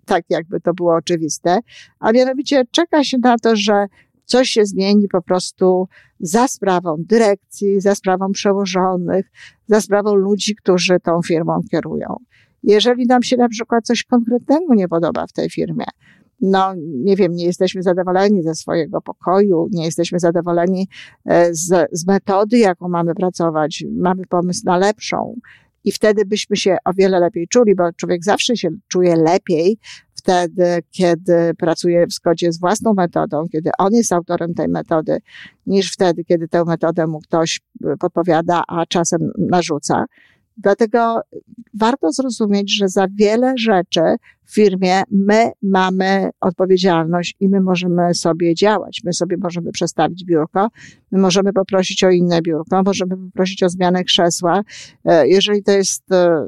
tak 0.06 0.24
jakby 0.30 0.60
to 0.60 0.74
było 0.74 0.96
oczywiste, 0.96 1.60
a 2.00 2.12
mianowicie 2.12 2.64
czeka 2.72 3.04
się 3.04 3.18
na 3.18 3.38
to, 3.38 3.56
że 3.56 3.86
coś 4.26 4.50
się 4.50 4.66
zmieni 4.66 5.08
po 5.08 5.22
prostu 5.22 5.88
za 6.20 6.48
sprawą 6.48 6.96
dyrekcji, 7.00 7.82
za 7.82 7.96
sprawą 7.96 8.32
przełożonych, 8.32 9.32
za 9.68 9.82
sprawą 9.82 10.16
ludzi, 10.16 10.56
którzy 10.56 11.00
tą 11.00 11.22
firmą 11.22 11.60
kierują. 11.72 12.16
Jeżeli 12.64 13.06
nam 13.06 13.24
się 13.24 13.38
na 13.38 13.50
przykład 13.50 13.86
coś 13.86 14.04
konkretnego 14.04 14.74
nie 14.74 14.88
podoba 14.88 15.28
w 15.28 15.34
tej 15.34 15.50
firmie, 15.50 15.86
no 16.42 16.74
nie 16.78 17.16
wiem, 17.16 17.34
nie 17.34 17.46
jesteśmy 17.46 17.84
zadowoleni 17.84 18.44
ze 18.44 18.56
swojego 18.56 19.02
pokoju, 19.02 19.68
nie 19.72 19.86
jesteśmy 19.86 20.20
zadowoleni 20.20 20.88
e, 21.26 21.54
z, 21.54 21.90
z 21.92 22.08
metody, 22.08 22.58
jaką 22.58 22.90
mamy 22.90 23.16
pracować, 23.16 23.84
mamy 23.92 24.26
pomysł 24.30 24.62
na 24.66 24.78
lepszą. 24.78 25.36
I 25.84 25.92
wtedy 25.92 26.26
byśmy 26.26 26.56
się 26.56 26.78
o 26.86 26.94
wiele 26.94 27.20
lepiej 27.20 27.48
czuli, 27.48 27.76
bo 27.76 27.94
człowiek 27.94 28.24
zawsze 28.24 28.58
się 28.58 28.70
czuje 28.88 29.16
lepiej 29.16 29.78
wtedy, 30.28 30.80
kiedy 30.92 31.54
pracuje 31.58 32.08
w 32.08 32.14
zgodzie 32.14 32.52
z 32.52 32.60
własną 32.60 32.94
metodą, 32.94 33.46
kiedy 33.52 33.70
on 33.78 33.94
jest 33.94 34.14
autorem 34.14 34.54
tej 34.54 34.68
metody, 34.68 35.18
niż 35.68 35.94
wtedy, 35.94 36.24
kiedy 36.24 36.48
tę 36.48 36.64
metodę 36.66 37.08
mu 37.08 37.20
ktoś 37.20 37.62
podpowiada, 38.00 38.64
a 38.68 38.86
czasem 38.86 39.32
narzuca. 39.38 40.06
Dlatego 40.58 41.22
warto 41.74 42.12
zrozumieć, 42.12 42.78
że 42.78 42.90
za 42.90 43.08
wiele 43.16 43.54
rzeczy 43.58 44.02
w 44.48 44.54
firmie 44.54 45.02
my 45.12 45.52
mamy 45.62 46.30
odpowiedzialność 46.42 47.36
i 47.40 47.50
my 47.50 47.62
możemy 47.62 48.14
sobie 48.14 48.56
działać. 48.56 49.02
My 49.04 49.14
sobie 49.14 49.38
możemy 49.38 49.72
przestawić 49.72 50.26
biurko, 50.26 50.68
my 51.12 51.20
możemy 51.20 51.54
poprosić 51.54 52.04
o 52.04 52.10
inne 52.10 52.42
biurko, 52.42 52.84
możemy 52.84 53.18
poprosić 53.18 53.64
o 53.64 53.70
zmianę 53.70 54.04
krzesła. 54.04 54.62
E, 55.06 55.28
jeżeli 55.28 55.64
to 55.64 55.72
jest 55.72 56.12
e, 56.12 56.46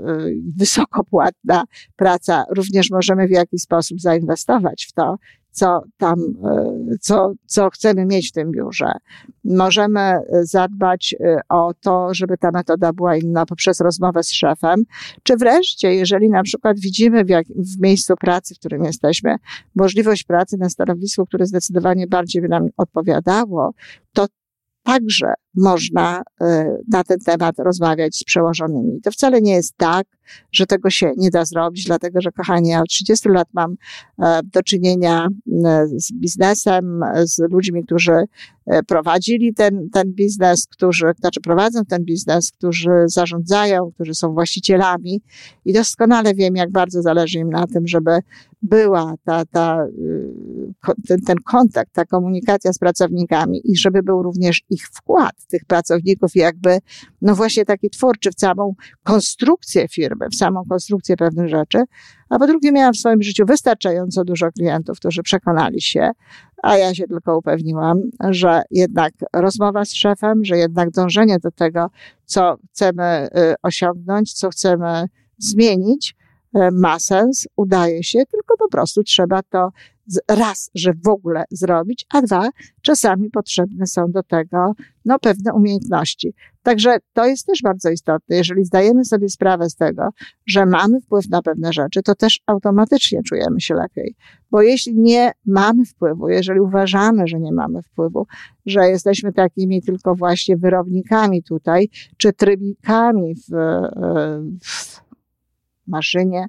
wysokopłatna 0.58 1.64
praca, 1.96 2.46
również 2.56 2.92
możemy 2.92 3.28
w 3.28 3.32
jakiś 3.32 3.62
sposób 3.62 4.02
zainwestować 4.02 4.86
w 4.90 4.94
to 4.94 5.18
co 5.52 5.82
tam, 5.98 6.20
e, 6.44 6.98
co, 7.02 7.34
co 7.46 7.70
chcemy 7.70 8.06
mieć 8.06 8.30
w 8.30 8.32
tym 8.32 8.52
biurze. 8.52 8.92
Możemy 9.44 10.20
zadbać 10.42 11.16
e, 11.20 11.40
o 11.50 11.74
to, 11.82 12.14
żeby 12.14 12.38
ta 12.38 12.52
metoda 12.52 12.94
była 12.94 13.16
inna 13.16 13.46
poprzez 13.46 13.80
rozmowę 13.80 14.24
z 14.24 14.32
szefem, 14.32 14.84
czy 15.24 15.38
wreszcie, 15.38 15.96
jeżeli 15.96 16.30
na 16.30 16.44
przykład 16.44 16.80
widzimy 16.80 17.26
w, 17.26 17.30
jak, 17.30 17.48
w 17.48 17.82
miejscu 17.82 18.16
pracy, 18.16 18.56
w 18.56 18.60
którym 18.60 18.84
jesteśmy, 18.84 19.36
możliwość 19.76 20.24
pracy 20.24 20.58
na 20.58 20.70
stanowisku, 20.70 21.26
które 21.26 21.46
zdecydowanie 21.46 22.08
bardziej 22.08 22.42
by 22.42 22.48
nam 22.48 22.68
odpowiadało, 22.78 23.74
to 24.14 24.28
także 24.84 25.34
można 25.56 26.22
e, 26.42 26.78
na 26.92 27.04
ten 27.04 27.20
temat 27.20 27.60
rozmawiać 27.60 28.16
z 28.16 28.24
przełożonymi. 28.24 29.02
To 29.02 29.12
wcale 29.12 29.42
nie 29.42 29.54
jest 29.54 29.78
tak, 29.78 30.08
że 30.52 30.66
tego 30.66 30.90
się 30.90 31.12
nie 31.18 31.30
da 31.30 31.46
zrobić, 31.46 31.86
dlatego 31.86 32.22
że, 32.22 32.32
kochani, 32.32 32.70
ja 32.70 32.82
od 32.82 32.90
30 32.90 33.30
lat 33.30 33.48
mam 33.54 33.76
e, 34.20 34.40
do 34.44 34.64
czynienia 34.64 35.28
e, 35.66 35.88
z 35.88 36.12
biznesem, 36.14 37.02
z 37.24 37.52
ludźmi, 37.52 37.84
którzy 37.84 38.24
prowadzili 38.88 39.54
ten, 39.54 39.90
ten 39.94 40.14
biznes, 40.14 40.68
którzy, 40.72 41.06
znaczy 41.20 41.42
prowadzą 41.42 41.86
ten 41.86 42.04
biznes, 42.06 42.52
którzy 42.52 42.92
zarządzają, 43.06 43.92
którzy 43.92 44.16
są 44.16 44.34
właścicielami 44.34 45.22
i 45.66 45.74
doskonale 45.74 46.34
wiem, 46.34 46.56
jak 46.56 46.72
bardzo 46.72 47.02
zależy 47.02 47.40
im 47.40 47.50
na 47.50 47.68
tym, 47.68 47.88
żeby 47.88 48.20
była 48.62 49.14
ta, 49.24 49.46
ta, 49.46 49.86
ten, 51.08 51.22
ten 51.22 51.38
kontakt, 51.38 51.94
ta 51.94 52.06
komunikacja 52.06 52.74
z 52.74 52.78
pracownikami 52.78 53.62
i 53.72 53.78
żeby 53.78 54.04
był 54.04 54.24
również 54.24 54.62
ich 54.70 54.88
wkład 54.88 55.39
tych 55.48 55.66
pracowników 55.66 56.36
jakby, 56.36 56.78
no 57.22 57.36
właśnie 57.36 57.66
taki 57.66 57.90
twórczy 57.90 58.32
w 58.32 58.36
całą 58.36 58.74
konstrukcję 59.04 59.88
firmy, 59.88 60.26
w 60.32 60.36
samą 60.36 60.64
konstrukcję 60.70 61.18
pewnych 61.18 61.50
rzeczy. 61.50 61.78
A 62.30 62.40
po 62.40 62.48
drugie 62.48 62.72
miałam 62.72 62.94
w 62.94 62.98
swoim 62.98 63.22
życiu 63.22 63.46
wystarczająco 63.46 64.24
dużo 64.24 64.52
klientów, 64.52 65.00
którzy 65.00 65.24
przekonali 65.24 65.82
się, 65.82 66.12
a 66.64 66.78
ja 66.78 66.96
się 66.96 67.08
tylko 67.08 67.38
upewniłam, 67.38 68.02
że 68.30 68.62
jednak 68.72 69.14
rozmowa 69.34 69.86
z 69.86 69.94
szefem, 69.94 70.46
że 70.46 70.58
jednak 70.58 70.92
dążenie 70.92 71.40
do 71.40 71.52
tego, 71.52 71.90
co 72.26 72.58
chcemy 72.72 73.28
y, 73.38 73.56
osiągnąć, 73.64 74.34
co 74.34 74.50
chcemy 74.50 75.06
zmienić, 75.38 76.16
y, 76.56 76.60
ma 76.72 77.00
sens, 77.00 77.48
udaje 77.56 78.04
się, 78.04 78.20
tylko 78.32 78.58
po 78.58 78.70
prostu 78.70 79.04
trzeba 79.04 79.42
to 79.44 79.70
raz, 80.28 80.72
że 80.76 80.94
w 81.06 81.08
ogóle 81.08 81.44
zrobić, 81.52 82.06
a 82.14 82.22
dwa, 82.22 82.50
czasami 82.82 83.30
potrzebne 83.30 83.88
są 83.88 84.12
do 84.12 84.24
tego 84.24 84.74
no, 85.06 85.20
pewne 85.20 85.54
umiejętności. 85.54 86.34
Także 86.64 86.98
to 87.14 87.26
jest 87.26 87.46
też 87.46 87.62
bardzo 87.62 87.90
istotne. 87.90 88.36
Jeżeli 88.36 88.66
zdajemy 88.66 89.06
sobie 89.06 89.30
sprawę 89.30 89.70
z 89.70 89.76
tego, 89.76 90.10
że 90.46 90.66
mamy 90.66 91.02
wpływ 91.02 91.30
na 91.30 91.42
pewne 91.42 91.74
rzeczy, 91.74 92.02
to 92.04 92.16
też 92.16 92.42
automatycznie 92.46 93.24
czujemy 93.24 93.62
się 93.62 93.76
lepiej. 93.76 94.16
Bo 94.52 94.62
jeśli 94.62 95.00
nie 95.00 95.32
mamy 95.46 95.86
wpływu, 95.86 96.30
jeżeli 96.30 96.60
uważamy, 96.60 97.28
że 97.28 97.40
nie 97.40 97.52
mamy 97.52 97.82
wpływu, 97.82 98.28
że 98.66 98.90
jesteśmy 98.90 99.34
takimi 99.34 99.82
tylko 99.82 100.16
właśnie 100.16 100.58
wyrobnikami 100.58 101.44
tutaj, 101.44 101.90
czy 102.18 102.34
trybikami 102.34 103.36
w, 103.36 103.50
w 104.64 105.02
maszynie, 105.88 106.46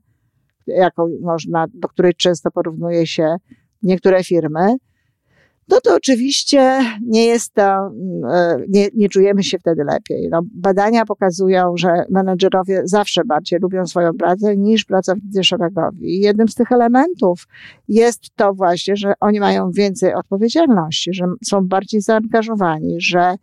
jaką 0.66 1.08
można, 1.20 1.66
do 1.74 1.88
której 1.88 2.14
często 2.14 2.50
porównuje 2.50 3.06
się 3.06 3.36
niektóre 3.82 4.24
firmy, 4.24 4.76
no 5.70 5.80
to 5.80 5.94
oczywiście 5.94 6.80
nie 7.06 7.26
jest 7.26 7.54
to, 7.54 7.62
e, 7.62 8.56
nie, 8.68 8.88
nie 8.94 9.08
czujemy 9.08 9.42
się 9.42 9.58
wtedy 9.58 9.84
lepiej. 9.84 10.28
No, 10.30 10.40
badania 10.54 11.04
pokazują, 11.04 11.76
że 11.76 12.04
menedżerowie 12.10 12.82
zawsze 12.84 13.24
bardziej 13.24 13.58
lubią 13.62 13.86
swoją 13.86 14.14
pracę 14.14 14.56
niż 14.56 14.84
pracownicy 14.84 15.44
szeregowi. 15.44 16.20
Jednym 16.20 16.48
z 16.48 16.54
tych 16.54 16.72
elementów 16.72 17.46
jest 17.88 18.22
to 18.36 18.54
właśnie, 18.54 18.96
że 18.96 19.12
oni 19.20 19.40
mają 19.40 19.70
więcej 19.70 20.14
odpowiedzialności, 20.14 21.14
że 21.14 21.24
są 21.44 21.68
bardziej 21.68 22.00
zaangażowani, 22.00 23.00
że 23.00 23.34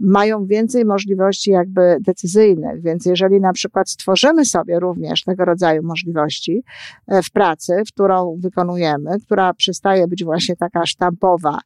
mają 0.00 0.46
więcej 0.46 0.84
możliwości 0.84 1.50
jakby 1.50 1.96
decyzyjnych. 2.00 2.82
Więc 2.82 3.06
jeżeli 3.06 3.40
na 3.40 3.52
przykład 3.52 3.90
stworzymy 3.90 4.44
sobie 4.44 4.80
również 4.80 5.24
tego 5.24 5.44
rodzaju 5.44 5.82
możliwości 5.82 6.62
e, 7.06 7.22
w 7.22 7.30
pracy, 7.30 7.82
którą 7.92 8.36
wykonujemy, 8.40 9.10
która 9.26 9.54
przestaje 9.54 10.06
być 10.06 10.24
właśnie 10.24 10.56
taka 10.56 10.86
sztampowa, 10.86 11.58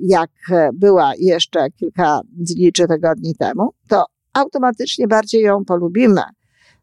jak 0.00 0.30
była 0.74 1.12
jeszcze 1.18 1.70
kilka 1.70 2.20
dni 2.32 2.72
czy 2.72 2.88
tygodni 2.88 3.34
temu, 3.34 3.70
to 3.88 4.04
automatycznie 4.32 5.08
bardziej 5.08 5.42
ją 5.42 5.64
polubimy. 5.64 6.22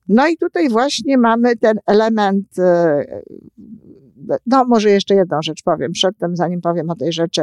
No 0.07 0.27
i 0.27 0.37
tutaj 0.37 0.69
właśnie 0.69 1.17
mamy 1.17 1.55
ten 1.55 1.79
element, 1.85 2.59
e, 2.59 3.21
no 4.45 4.65
może 4.65 4.89
jeszcze 4.89 5.15
jedną 5.15 5.41
rzecz 5.41 5.63
powiem 5.63 5.91
przedtem, 5.91 6.35
zanim 6.35 6.61
powiem 6.61 6.89
o 6.89 6.95
tej 6.95 7.13
rzeczy 7.13 7.41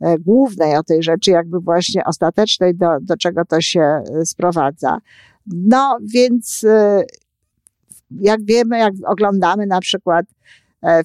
e, 0.00 0.18
głównej, 0.18 0.76
o 0.76 0.82
tej 0.82 1.02
rzeczy 1.02 1.30
jakby 1.30 1.60
właśnie 1.60 2.04
ostatecznej, 2.04 2.74
do, 2.74 2.88
do 3.00 3.16
czego 3.16 3.44
to 3.44 3.60
się 3.60 4.02
sprowadza. 4.24 4.98
No 5.46 5.98
więc 6.14 6.66
jak 8.10 8.44
wiemy, 8.44 8.78
jak 8.78 8.92
oglądamy 9.06 9.66
na 9.66 9.80
przykład 9.80 10.26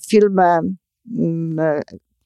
filmy 0.09 0.59
mm, 1.17 1.81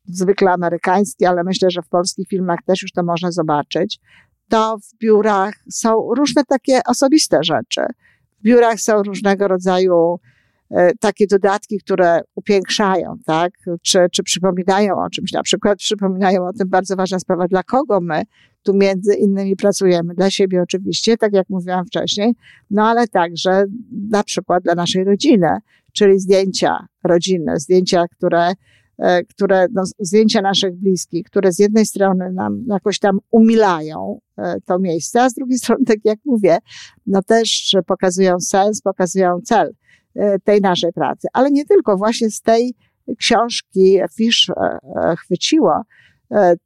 zwykle 0.07 0.51
amerykański, 0.51 1.25
ale 1.25 1.43
myślę, 1.43 1.71
że 1.71 1.81
w 1.81 1.89
polskich 1.89 2.27
filmach 2.27 2.59
też 2.65 2.81
już 2.81 2.91
to 2.91 3.03
można 3.03 3.31
zobaczyć, 3.31 3.99
to 4.49 4.77
w 4.77 4.97
biurach 4.97 5.53
są 5.69 6.13
różne 6.15 6.43
takie 6.45 6.79
osobiste 6.87 7.39
rzeczy. 7.43 7.81
W 8.39 8.43
biurach 8.43 8.79
są 8.79 9.03
różnego 9.03 9.47
rodzaju 9.47 10.19
e, 10.71 10.91
takie 10.99 11.27
dodatki, 11.27 11.79
które 11.79 12.21
upiększają, 12.35 13.15
tak? 13.25 13.53
Czy, 13.81 13.99
czy 14.11 14.23
przypominają 14.23 14.95
o 14.97 15.09
czymś. 15.09 15.31
Na 15.31 15.43
przykład 15.43 15.77
przypominają 15.77 16.47
o 16.47 16.53
tym 16.53 16.69
bardzo 16.69 16.95
ważna 16.95 17.19
sprawa, 17.19 17.47
dla 17.47 17.63
kogo 17.63 18.01
my 18.01 18.23
tu 18.63 18.73
między 18.73 19.13
innymi 19.13 19.55
pracujemy. 19.55 20.13
Dla 20.13 20.29
siebie 20.29 20.61
oczywiście, 20.61 21.17
tak 21.17 21.33
jak 21.33 21.49
mówiłam 21.49 21.85
wcześniej, 21.85 22.35
no 22.71 22.87
ale 22.87 23.07
także 23.07 23.65
na 24.09 24.23
przykład 24.23 24.63
dla 24.63 24.75
naszej 24.75 25.03
rodziny, 25.03 25.57
czyli 25.93 26.19
zdjęcia 26.19 26.87
rodzinne, 27.03 27.59
zdjęcia, 27.59 28.05
które 28.17 28.53
które, 29.29 29.67
no, 29.73 29.83
zdjęcia 29.99 30.41
naszych 30.41 30.75
bliskich, 30.75 31.25
które 31.25 31.51
z 31.51 31.59
jednej 31.59 31.85
strony 31.85 32.31
nam 32.31 32.63
jakoś 32.67 32.99
tam 32.99 33.19
umilają 33.31 34.19
e, 34.37 34.55
to 34.65 34.79
miejsce, 34.79 35.21
a 35.21 35.29
z 35.29 35.33
drugiej 35.33 35.57
strony, 35.57 35.85
tak 35.85 35.97
jak 36.03 36.19
mówię, 36.25 36.57
no 37.07 37.21
też 37.23 37.75
pokazują 37.87 38.39
sens, 38.39 38.81
pokazują 38.81 39.41
cel. 39.43 39.73
tej 40.43 40.61
naszej 40.61 40.93
pracy. 40.93 41.27
Ale 41.33 41.51
nie 41.51 41.65
tylko, 41.65 41.97
właśnie 41.97 42.31
z 42.31 42.41
tej 42.41 42.73
książki 43.17 43.99
Fisz 44.17 44.51
chwyciło, 45.17 45.71
E, 45.71 46.14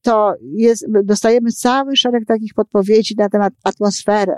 to 0.02 0.34
jest, 0.42 0.86
dostajemy 1.04 1.52
cały 1.52 1.96
szereg 1.96 2.26
takich 2.26 2.54
podpowiedzi 2.54 3.16
na 3.18 3.30
temat 3.30 3.54
atmosfery, 3.64 4.36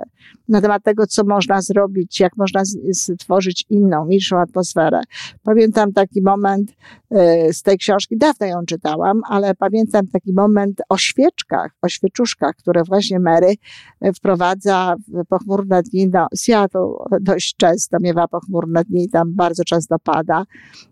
na 0.48 0.62
temat 0.62 0.84
tego, 0.84 1.08
co 1.08 1.24
można 1.24 1.62
zrobić, 1.62 2.20
jak 2.20 2.38
można 2.38 2.62
stworzyć 2.94 3.66
inną, 3.70 4.06
milszą 4.06 4.40
atmosferę. 4.40 5.02
Pamiętam 5.44 5.94
taki 5.94 6.22
moment 6.22 6.72
e, 7.12 7.54
z 7.54 7.62
tej 7.62 7.78
książki, 7.78 8.18
dawno 8.18 8.46
ją 8.46 8.66
czytałam, 8.66 9.22
ale 9.30 9.56
pamiętam 9.56 10.08
taki 10.08 10.34
moment 10.34 10.82
o 10.90 10.98
świeczkach, 10.98 11.72
o 11.82 11.90
świeczuszkach, 11.90 12.56
które 12.56 12.84
właśnie 12.84 13.20
Mary 13.20 13.54
e, 14.02 14.14
wprowadza 14.14 14.96
w 15.08 15.26
pochmurne 15.28 15.84
dni. 15.84 16.10
No, 16.14 16.28
Seattle 16.36 16.90
dość 17.22 17.56
często 17.58 17.98
miewa 18.02 18.28
pochmurne 18.28 18.84
dni, 18.84 19.10
tam 19.10 19.34
bardzo 19.36 19.64
często 19.64 20.00
pada, 20.00 20.44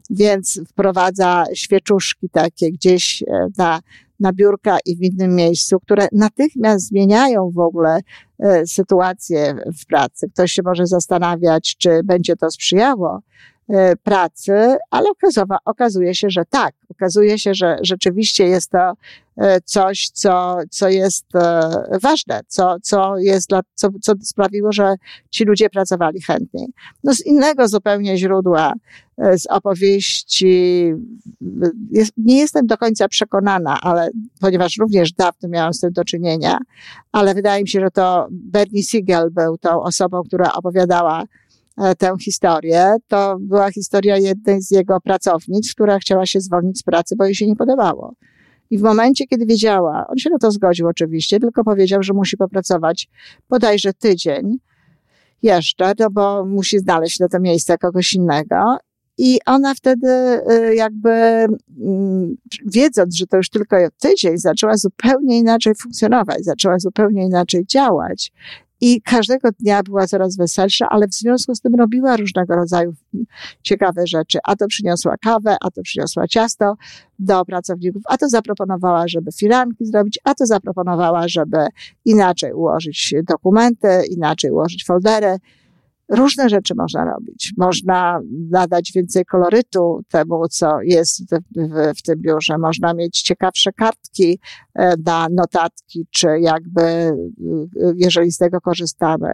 więc 0.10 0.62
wprowadza 0.68 1.44
świeczuszki 1.54 2.30
takie 2.30 2.72
gdzieś 2.72 3.24
na 3.58 3.80
na 4.20 4.34
biurka 4.34 4.78
i 4.86 4.96
w 4.96 5.02
innym 5.02 5.36
miejscu, 5.36 5.80
które 5.80 6.08
natychmiast 6.12 6.88
zmieniają 6.88 7.52
w 7.52 7.60
ogóle 7.60 8.00
e, 8.40 8.68
sytuację 8.68 9.56
w 9.82 9.86
pracy. 9.86 10.30
Ktoś 10.34 10.52
się 10.52 10.62
może 10.66 10.88
zastanawiać, 10.88 11.76
czy 11.78 12.02
będzie 12.04 12.36
to 12.36 12.52
sprzyjało 12.52 13.20
e, 13.70 13.96
pracy, 13.96 14.78
ale 14.92 15.10
okazuje 15.66 16.16
się, 16.16 16.30
że 16.30 16.46
tak. 16.50 16.74
Okazuje 16.90 17.40
się, 17.40 17.54
że 17.54 17.78
rzeczywiście 17.82 18.46
jest 18.48 18.72
to 18.72 18.94
coś, 19.66 20.10
co, 20.14 20.58
co 20.70 20.90
jest 20.90 21.26
ważne, 22.02 22.40
co, 22.48 22.76
co, 22.82 23.18
jest 23.18 23.50
dla, 23.50 23.62
co, 23.74 23.90
co 24.02 24.14
sprawiło, 24.24 24.72
że 24.72 24.96
ci 25.30 25.46
ludzie 25.46 25.70
pracowali 25.70 26.22
chętniej. 26.22 26.68
No 27.04 27.14
z 27.14 27.26
innego 27.26 27.68
zupełnie 27.68 28.18
źródła 28.18 28.74
z 29.38 29.46
opowieści. 29.46 30.94
Jest, 31.92 32.12
nie 32.18 32.38
jestem 32.38 32.68
do 32.68 32.78
końca 32.78 33.08
przekonana, 33.08 33.78
ale 33.82 34.10
ponieważ 34.42 34.78
również 34.78 35.12
dawno 35.12 35.50
miałam 35.50 35.74
z 35.74 35.80
tym 35.80 35.94
do 35.94 36.04
czynienia, 36.04 36.58
ale 37.12 37.34
wydaje 37.34 37.62
mi 37.62 37.70
się, 37.70 37.80
że 37.80 37.92
to 37.92 38.28
Bernie 38.32 38.84
Siegel 38.84 39.30
był 39.32 39.58
tą 39.58 39.82
osobą, 39.82 40.22
która 40.24 40.54
opowiadała 40.54 41.24
e, 41.78 41.96
tę 41.96 42.16
historię. 42.22 42.96
To 43.08 43.38
była 43.40 43.72
historia 43.72 44.18
jednej 44.18 44.62
z 44.62 44.72
jego 44.72 45.02
pracownic, 45.02 45.74
która 45.74 46.00
chciała 46.00 46.26
się 46.26 46.42
zwolnić 46.42 46.80
z 46.80 46.84
pracy, 46.84 47.16
bo 47.16 47.26
jej 47.26 47.36
się 47.36 47.48
nie 47.48 47.56
podobało. 47.56 48.14
I 48.70 48.78
w 48.78 48.82
momencie, 48.82 49.28
kiedy 49.28 49.46
wiedziała, 49.46 50.06
on 50.08 50.18
się 50.18 50.30
na 50.30 50.38
to 50.38 50.52
zgodził 50.52 50.88
oczywiście, 50.88 51.40
tylko 51.40 51.64
powiedział, 51.64 52.04
że 52.04 52.14
musi 52.14 52.38
popracować 52.38 53.08
bodajże 53.50 53.94
tydzień 53.94 54.58
jeszcze, 55.44 55.94
no 56.00 56.10
bo 56.12 56.46
musi 56.46 56.80
znaleźć 56.80 57.20
na 57.20 57.28
to 57.28 57.40
miejsce 57.40 57.78
kogoś 57.78 58.14
innego. 58.14 58.78
I 59.18 59.40
ona 59.46 59.76
wtedy 59.76 60.08
y, 60.52 60.76
jakby 60.76 61.10
mm, 61.10 62.36
wiedząc, 62.66 63.16
że 63.16 63.28
to 63.28 63.38
już 63.38 63.50
tylko 63.50 63.76
tydzień, 64.00 64.38
zaczęła 64.38 64.78
zupełnie 64.78 65.38
inaczej 65.38 65.76
funkcjonować, 65.76 66.44
zaczęła 66.44 66.80
zupełnie 66.80 67.26
inaczej 67.26 67.66
działać. 67.66 68.32
I 68.82 69.02
każdego 69.02 69.50
dnia 69.60 69.84
była 69.84 70.08
coraz 70.08 70.38
weselsza, 70.38 70.90
ale 70.90 71.08
w 71.08 71.14
związku 71.14 71.56
z 71.56 71.62
tym 71.62 71.76
robiła 71.76 72.18
różnego 72.18 72.56
rodzaju 72.56 72.94
ciekawe 73.64 74.08
rzeczy. 74.08 74.40
A 74.44 74.56
to 74.56 74.68
przyniosła 74.68 75.16
kawę, 75.18 75.58
a 75.62 75.72
to 75.72 75.82
przyniosła 75.82 76.28
ciasto 76.28 76.76
do 77.20 77.46
pracowników, 77.46 78.02
a 78.06 78.18
to 78.18 78.30
zaproponowała, 78.30 79.08
żeby 79.08 79.32
firanki 79.32 79.86
zrobić, 79.86 80.20
a 80.24 80.34
to 80.36 80.46
zaproponowała, 80.46 81.28
żeby 81.28 81.58
inaczej 82.06 82.54
ułożyć 82.54 83.14
dokumenty, 83.24 83.88
inaczej 84.10 84.52
ułożyć 84.52 84.86
foldery. 84.86 85.38
Różne 86.10 86.50
rzeczy 86.50 86.74
można 86.78 87.06
robić. 87.06 87.54
Można 87.58 88.20
nadać 88.50 88.92
więcej 88.96 89.26
kolorytu 89.26 90.02
temu, 90.10 90.48
co 90.48 90.82
jest 90.82 91.22
w, 91.22 91.40
w, 91.56 91.98
w, 91.98 92.02
tym 92.02 92.22
biurze. 92.22 92.58
Można 92.58 92.94
mieć 92.94 93.22
ciekawsze 93.22 93.74
kartki 93.74 94.40
e, 94.76 94.94
na 95.06 95.28
notatki, 95.32 96.08
czy 96.12 96.28
jakby, 96.40 96.82
e, 96.82 97.14
jeżeli 97.96 98.32
z 98.32 98.38
tego 98.38 98.62
korzystamy, 98.62 99.32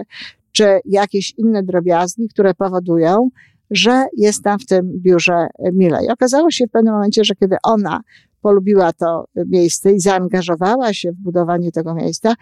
czy 0.51 0.79
jakieś 0.85 1.33
inne 1.37 1.63
drobiazgi, 1.63 2.29
które 2.29 2.53
powodują, 2.53 3.29
że 3.71 4.05
jest 4.17 4.43
tam 4.43 4.59
w 4.59 4.65
tym 4.65 4.91
biurze 5.01 5.47
milej. 5.73 6.09
Okazało 6.09 6.51
się 6.51 6.67
w 6.67 6.71
pewnym 6.71 6.93
momencie, 6.93 7.23
że 7.23 7.35
kiedy 7.35 7.55
ona 7.63 8.01
polubiła 8.41 8.93
to 8.93 9.25
miejsce 9.35 9.93
i 9.93 9.99
zaangażowała 9.99 10.93
się 10.93 11.11
w 11.11 11.15
budowanie 11.15 11.71
tego 11.71 11.93
miejsca, 11.93 12.33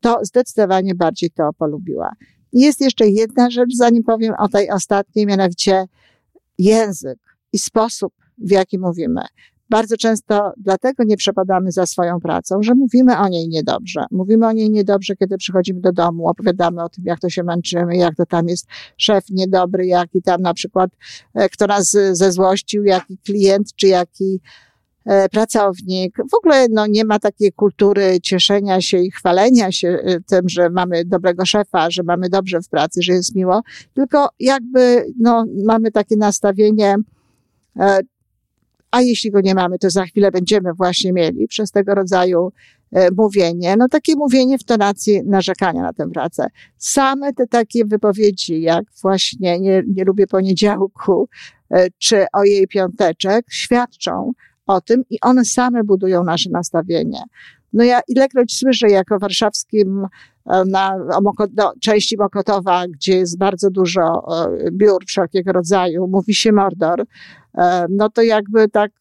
to 0.00 0.18
zdecydowanie 0.22 0.94
bardziej 0.94 1.30
to 1.30 1.50
polubiła. 1.58 2.12
Jest 2.52 2.80
jeszcze 2.80 3.08
jedna 3.08 3.50
rzecz, 3.50 3.74
zanim 3.74 4.02
powiem 4.02 4.34
o 4.38 4.48
tej 4.48 4.70
ostatniej, 4.70 5.26
mianowicie 5.26 5.86
język 6.58 7.18
i 7.52 7.58
sposób, 7.58 8.12
w 8.38 8.50
jaki 8.50 8.78
mówimy. 8.78 9.20
Bardzo 9.70 9.96
często 9.96 10.52
dlatego 10.56 11.04
nie 11.04 11.16
przepadamy 11.16 11.72
za 11.72 11.86
swoją 11.86 12.20
pracą, 12.20 12.62
że 12.62 12.74
mówimy 12.74 13.18
o 13.18 13.28
niej 13.28 13.48
niedobrze. 13.48 14.04
Mówimy 14.10 14.46
o 14.46 14.52
niej 14.52 14.70
niedobrze, 14.70 15.16
kiedy 15.16 15.36
przychodzimy 15.38 15.80
do 15.80 15.92
domu, 15.92 16.28
opowiadamy 16.28 16.82
o 16.82 16.88
tym, 16.88 17.04
jak 17.06 17.20
to 17.20 17.30
się 17.30 17.42
męczymy, 17.42 17.96
jak 17.96 18.16
to 18.16 18.26
tam 18.26 18.48
jest 18.48 18.66
szef 18.96 19.24
niedobry, 19.30 19.86
jaki 19.86 20.22
tam 20.22 20.42
na 20.42 20.54
przykład, 20.54 20.90
e, 21.34 21.48
kto 21.48 21.66
nas 21.66 21.96
zezłościł, 22.12 22.84
jaki 22.84 23.18
klient, 23.18 23.74
czy 23.76 23.86
jaki 23.86 24.40
E, 24.40 24.71
pracownik. 25.30 26.16
W 26.30 26.34
ogóle 26.34 26.66
no, 26.70 26.86
nie 26.86 27.04
ma 27.04 27.18
takiej 27.18 27.52
kultury 27.52 28.20
cieszenia 28.22 28.80
się 28.80 28.98
i 28.98 29.10
chwalenia 29.10 29.72
się 29.72 29.88
e, 29.88 30.20
tym, 30.20 30.48
że 30.48 30.70
mamy 30.70 31.04
dobrego 31.04 31.46
szefa, 31.46 31.90
że 31.90 32.02
mamy 32.02 32.28
dobrze 32.28 32.60
w 32.60 32.68
pracy, 32.68 33.02
że 33.02 33.12
jest 33.12 33.34
miło, 33.34 33.62
tylko 33.94 34.28
jakby 34.40 35.06
no, 35.20 35.44
mamy 35.64 35.90
takie 35.90 36.16
nastawienie, 36.16 36.96
e, 37.80 38.00
a 38.90 39.00
jeśli 39.00 39.30
go 39.30 39.40
nie 39.40 39.54
mamy, 39.54 39.78
to 39.78 39.90
za 39.90 40.04
chwilę 40.04 40.30
będziemy 40.30 40.72
właśnie 40.72 41.12
mieli 41.12 41.46
przez 41.46 41.70
tego 41.70 41.94
rodzaju 41.94 42.52
mówienie, 43.16 43.76
no 43.78 43.88
takie 43.88 44.16
mówienie 44.16 44.58
w 44.58 44.64
tonacji 44.64 45.22
narzekania 45.24 45.82
na 45.82 45.92
tę 45.92 46.10
pracę. 46.10 46.46
Same 46.78 47.32
te 47.32 47.46
takie 47.46 47.84
wypowiedzi, 47.84 48.62
jak 48.62 48.84
właśnie 49.02 49.60
nie, 49.60 49.82
nie 49.94 50.04
lubię 50.04 50.26
poniedziałku, 50.26 51.28
czy 51.98 52.26
o 52.32 52.44
jej 52.44 52.68
piąteczek, 52.68 53.46
świadczą 53.50 54.32
o 54.66 54.80
tym 54.80 55.04
i 55.10 55.18
one 55.22 55.44
same 55.44 55.84
budują 55.84 56.24
nasze 56.24 56.50
nastawienie. 56.50 57.22
No 57.72 57.84
ja 57.84 58.00
ilekroć 58.08 58.58
słyszę 58.58 58.88
jako 58.88 59.18
warszawskim 59.18 60.06
e, 60.46 60.64
na 60.64 60.96
no, 61.56 61.72
części 61.80 62.16
Mokotowa, 62.16 62.84
gdzie 62.88 63.16
jest 63.16 63.38
bardzo 63.38 63.70
dużo 63.70 64.00
e, 64.00 64.70
biur 64.70 65.04
wszelkiego 65.06 65.52
rodzaju, 65.52 66.06
mówi 66.06 66.34
się 66.34 66.52
Mordor, 66.52 67.04
e, 67.58 67.86
no 67.90 68.10
to 68.10 68.22
jakby 68.22 68.68
tak 68.68 68.92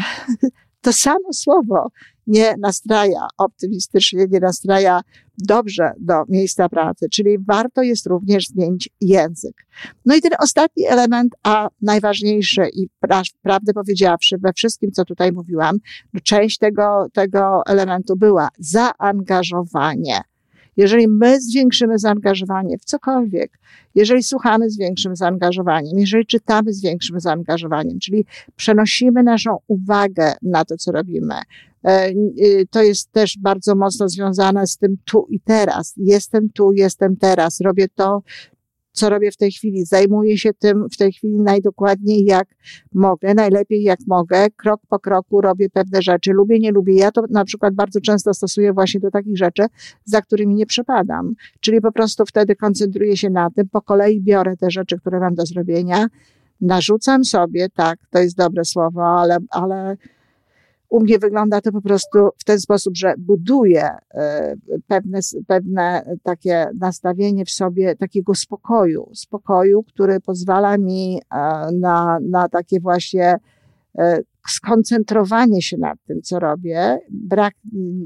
to 0.82 0.92
samo 0.92 1.32
słowo 1.32 1.90
nie 2.26 2.54
nastraja 2.58 3.26
optymistycznie, 3.38 4.26
nie 4.30 4.40
nastraja 4.40 5.00
dobrze 5.38 5.92
do 5.98 6.14
miejsca 6.28 6.68
pracy, 6.68 7.06
czyli 7.12 7.38
warto 7.38 7.82
jest 7.82 8.06
również 8.06 8.46
zmienić 8.46 8.90
język. 9.00 9.66
No 10.06 10.16
i 10.16 10.20
ten 10.20 10.32
ostatni 10.38 10.86
element, 10.86 11.34
a 11.42 11.68
najważniejszy 11.82 12.68
i 12.74 12.88
pra, 13.00 13.22
prawdę 13.42 13.72
powiedziawszy, 13.72 14.36
we 14.38 14.52
wszystkim, 14.52 14.90
co 14.92 15.04
tutaj 15.04 15.32
mówiłam, 15.32 15.76
część 16.22 16.58
tego, 16.58 17.06
tego 17.12 17.62
elementu 17.66 18.16
była 18.16 18.48
zaangażowanie. 18.58 20.20
Jeżeli 20.76 21.08
my 21.08 21.40
zwiększymy 21.40 21.98
zaangażowanie 21.98 22.78
w 22.78 22.84
cokolwiek, 22.84 23.58
jeżeli 23.94 24.22
słuchamy 24.22 24.70
z 24.70 24.78
większym 24.78 25.16
zaangażowaniem, 25.16 25.98
jeżeli 25.98 26.26
czytamy 26.26 26.72
z 26.72 26.82
większym 26.82 27.20
zaangażowaniem, 27.20 27.98
czyli 27.98 28.24
przenosimy 28.56 29.22
naszą 29.22 29.58
uwagę 29.66 30.34
na 30.42 30.64
to, 30.64 30.76
co 30.76 30.92
robimy, 30.92 31.34
e, 31.84 32.08
y, 32.08 32.66
to 32.70 32.82
jest 32.82 33.12
też 33.12 33.38
bardzo 33.38 33.74
mocno 33.74 34.08
związane 34.08 34.66
z 34.66 34.76
tym 34.76 34.96
tu 35.04 35.26
i 35.30 35.40
teraz. 35.40 35.94
Jestem 35.96 36.48
tu, 36.54 36.72
jestem 36.72 37.16
teraz, 37.16 37.60
robię 37.60 37.88
to, 37.94 38.22
co 38.92 39.10
robię 39.10 39.30
w 39.30 39.36
tej 39.36 39.50
chwili. 39.50 39.84
Zajmuję 39.84 40.38
się 40.38 40.54
tym 40.54 40.86
w 40.92 40.96
tej 40.96 41.12
chwili 41.12 41.42
najdokładniej 41.42 42.24
jak 42.24 42.48
mogę, 42.94 43.34
najlepiej 43.34 43.82
jak 43.82 43.98
mogę. 44.06 44.50
Krok 44.56 44.80
po 44.88 44.98
kroku 44.98 45.40
robię 45.40 45.70
pewne 45.70 46.02
rzeczy. 46.02 46.32
Lubię, 46.32 46.58
nie 46.58 46.72
lubię. 46.72 46.94
Ja 46.94 47.10
to 47.10 47.22
na 47.30 47.44
przykład 47.44 47.74
bardzo 47.74 48.00
często 48.00 48.34
stosuję 48.34 48.72
właśnie 48.72 49.00
do 49.00 49.10
takich 49.10 49.38
rzeczy, 49.38 49.66
za 50.04 50.22
którymi 50.22 50.54
nie 50.54 50.66
przepadam. 50.66 51.34
Czyli 51.60 51.80
po 51.80 51.92
prostu 51.92 52.26
wtedy 52.26 52.56
koncentruję 52.56 53.16
się 53.16 53.30
na 53.30 53.50
tym, 53.50 53.68
po 53.68 53.82
kolei 53.82 54.20
biorę 54.20 54.56
te 54.56 54.70
rzeczy, 54.70 54.98
które 54.98 55.20
mam 55.20 55.34
do 55.34 55.46
zrobienia, 55.46 56.06
narzucam 56.60 57.24
sobie, 57.24 57.68
tak, 57.68 57.98
to 58.10 58.18
jest 58.18 58.36
dobre 58.36 58.64
słowo, 58.64 59.20
ale, 59.20 59.38
ale 59.50 59.96
u 60.90 61.00
mnie 61.00 61.18
wygląda 61.18 61.60
to 61.60 61.72
po 61.72 61.82
prostu 61.82 62.18
w 62.38 62.44
ten 62.44 62.60
sposób, 62.60 62.96
że 62.96 63.14
buduję 63.18 63.88
e, 64.14 64.54
pewne, 64.86 65.18
pewne 65.46 66.16
takie 66.22 66.66
nastawienie 66.78 67.44
w 67.44 67.50
sobie 67.50 67.96
takiego 67.96 68.34
spokoju, 68.34 69.10
spokoju, 69.14 69.82
który 69.82 70.20
pozwala 70.20 70.78
mi 70.78 71.20
e, 71.30 71.68
na, 71.80 72.18
na 72.30 72.48
takie 72.48 72.80
właśnie 72.80 73.38
e, 73.98 74.20
skoncentrowanie 74.48 75.62
się 75.62 75.76
nad 75.76 75.98
tym, 76.06 76.22
co 76.22 76.38
robię, 76.38 76.98
brak 77.10 77.54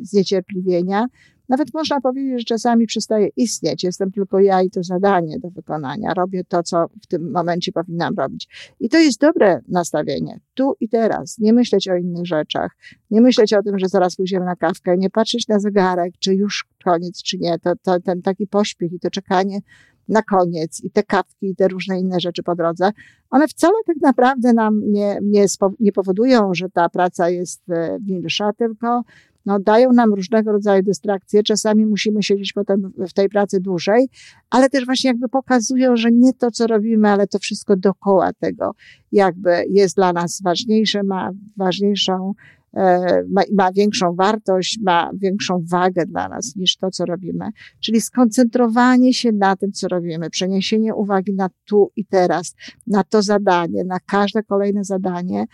zniecierpliwienia, 0.02 1.06
Nawet 1.48 1.74
można 1.74 2.00
powiedzieć, 2.00 2.38
że 2.38 2.44
czasami 2.44 2.86
przestaje 2.86 3.28
istnieć. 3.36 3.84
Jestem 3.84 4.12
tylko 4.12 4.40
ja 4.40 4.62
i 4.62 4.70
to 4.70 4.82
zadanie 4.82 5.38
do 5.38 5.50
wykonania. 5.50 6.14
Robię 6.14 6.44
to, 6.44 6.62
co 6.62 6.86
w 7.02 7.06
tym 7.06 7.30
momencie 7.32 7.72
powinnam 7.72 8.14
robić. 8.14 8.74
I 8.80 8.88
to 8.88 8.98
jest 8.98 9.20
dobre 9.20 9.60
nastawienie. 9.68 10.40
Tu 10.54 10.74
i 10.80 10.88
teraz. 10.88 11.38
Nie 11.38 11.52
myśleć 11.52 11.88
o 11.88 11.96
innych 11.96 12.26
rzeczach. 12.26 12.76
Nie 13.10 13.20
myśleć 13.20 13.52
o 13.52 13.62
tym, 13.62 13.78
że 13.78 13.88
zaraz 13.88 14.16
pójdziemy 14.16 14.44
na 14.44 14.56
kawkę. 14.56 14.96
Nie 14.98 15.10
patrzeć 15.10 15.48
na 15.48 15.58
zegarek, 15.58 16.14
czy 16.18 16.34
już 16.34 16.64
koniec, 16.84 17.22
czy 17.22 17.38
nie. 17.38 17.58
To, 17.58 17.72
to, 17.82 18.00
ten 18.00 18.22
taki 18.22 18.46
pośpiech 18.46 18.92
i 18.92 19.00
to 19.00 19.10
czekanie 19.10 19.60
na 20.08 20.22
koniec 20.22 20.84
i 20.84 20.90
te 20.90 21.02
kawki 21.02 21.50
i 21.50 21.56
te 21.56 21.68
różne 21.68 22.00
inne 22.00 22.20
rzeczy 22.20 22.42
po 22.42 22.54
drodze, 22.54 22.90
one 23.30 23.48
wcale 23.48 23.74
tak 23.86 23.96
naprawdę 24.02 24.52
nam 24.52 24.92
nie, 24.92 25.18
nie, 25.22 25.46
nie 25.80 25.92
powodują, 25.92 26.54
że 26.54 26.70
ta 26.70 26.88
praca 26.88 27.30
jest 27.30 27.70
e, 27.70 27.98
milsza, 28.06 28.52
tylko 28.52 29.02
no, 29.46 29.60
dają 29.60 29.92
nam 29.92 30.14
różnego 30.14 30.52
rodzaju 30.52 30.82
dystrakcje. 30.82 31.42
Czasami 31.42 31.86
musimy 31.86 32.22
siedzieć 32.22 32.52
potem 32.52 32.92
w 33.08 33.12
tej 33.12 33.28
pracy 33.28 33.60
dłużej, 33.60 34.08
ale 34.50 34.70
też 34.70 34.84
właśnie 34.84 35.08
jakby 35.08 35.28
pokazują, 35.28 35.96
że 35.96 36.12
nie 36.12 36.32
to, 36.32 36.50
co 36.50 36.66
robimy, 36.66 37.08
ale 37.08 37.26
to 37.26 37.38
wszystko 37.38 37.76
dookoła 37.76 38.32
tego 38.32 38.74
jakby 39.12 39.64
jest 39.70 39.96
dla 39.96 40.12
nas 40.12 40.40
ważniejsze, 40.42 41.02
ma 41.02 41.30
ważniejszą 41.56 42.34
E, 42.76 43.22
ma, 43.28 43.42
ma 43.52 43.72
większą 43.72 44.14
wartość, 44.14 44.78
ma 44.82 45.10
większą 45.14 45.64
wagę 45.70 46.06
dla 46.06 46.28
nas 46.28 46.56
niż 46.56 46.76
to, 46.76 46.90
co 46.90 47.04
robimy. 47.04 47.48
Czyli 47.80 48.00
skoncentrowanie 48.00 49.14
się 49.14 49.32
na 49.32 49.56
tym, 49.56 49.72
co 49.72 49.88
robimy, 49.88 50.30
przeniesienie 50.30 50.94
uwagi 50.94 51.34
na 51.34 51.48
tu 51.64 51.90
i 51.96 52.04
teraz, 52.04 52.54
na 52.86 53.04
to 53.04 53.22
zadanie, 53.22 53.84
na 53.84 53.98
każde 54.06 54.42
kolejne 54.42 54.84
zadanie, 54.84 55.46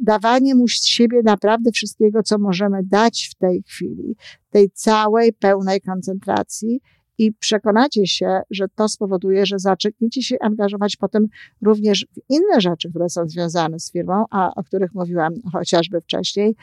dawanie 0.00 0.54
mu 0.54 0.68
z 0.68 0.84
siebie 0.84 1.20
naprawdę 1.24 1.72
wszystkiego, 1.72 2.22
co 2.22 2.38
możemy 2.38 2.82
dać 2.82 3.30
w 3.32 3.34
tej 3.34 3.62
chwili, 3.62 4.16
tej 4.50 4.70
całej 4.70 5.32
pełnej 5.32 5.80
koncentracji 5.80 6.80
i 7.18 7.32
przekonacie 7.32 8.06
się, 8.06 8.40
że 8.50 8.68
to 8.74 8.88
spowoduje, 8.88 9.46
że 9.46 9.58
zaczniecie 9.58 10.22
się 10.22 10.36
angażować 10.40 10.96
potem 10.96 11.26
również 11.62 12.06
w 12.16 12.20
inne 12.28 12.60
rzeczy, 12.60 12.90
które 12.90 13.08
są 13.08 13.28
związane 13.28 13.80
z 13.80 13.92
firmą, 13.92 14.24
a 14.30 14.54
o 14.54 14.64
których 14.64 14.94
mówiłam 14.94 15.32
chociażby 15.52 16.00
wcześniej. 16.00 16.56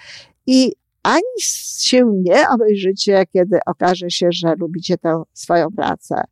I 0.47 0.71
ani 1.03 1.41
się 1.79 2.11
nie 2.13 2.49
obejrzycie, 2.49 3.23
kiedy 3.33 3.59
okaże 3.65 4.09
się, 4.09 4.27
że 4.31 4.55
lubicie 4.55 4.97
tę 4.97 5.23
swoją 5.33 5.71
pracę. 5.71 6.23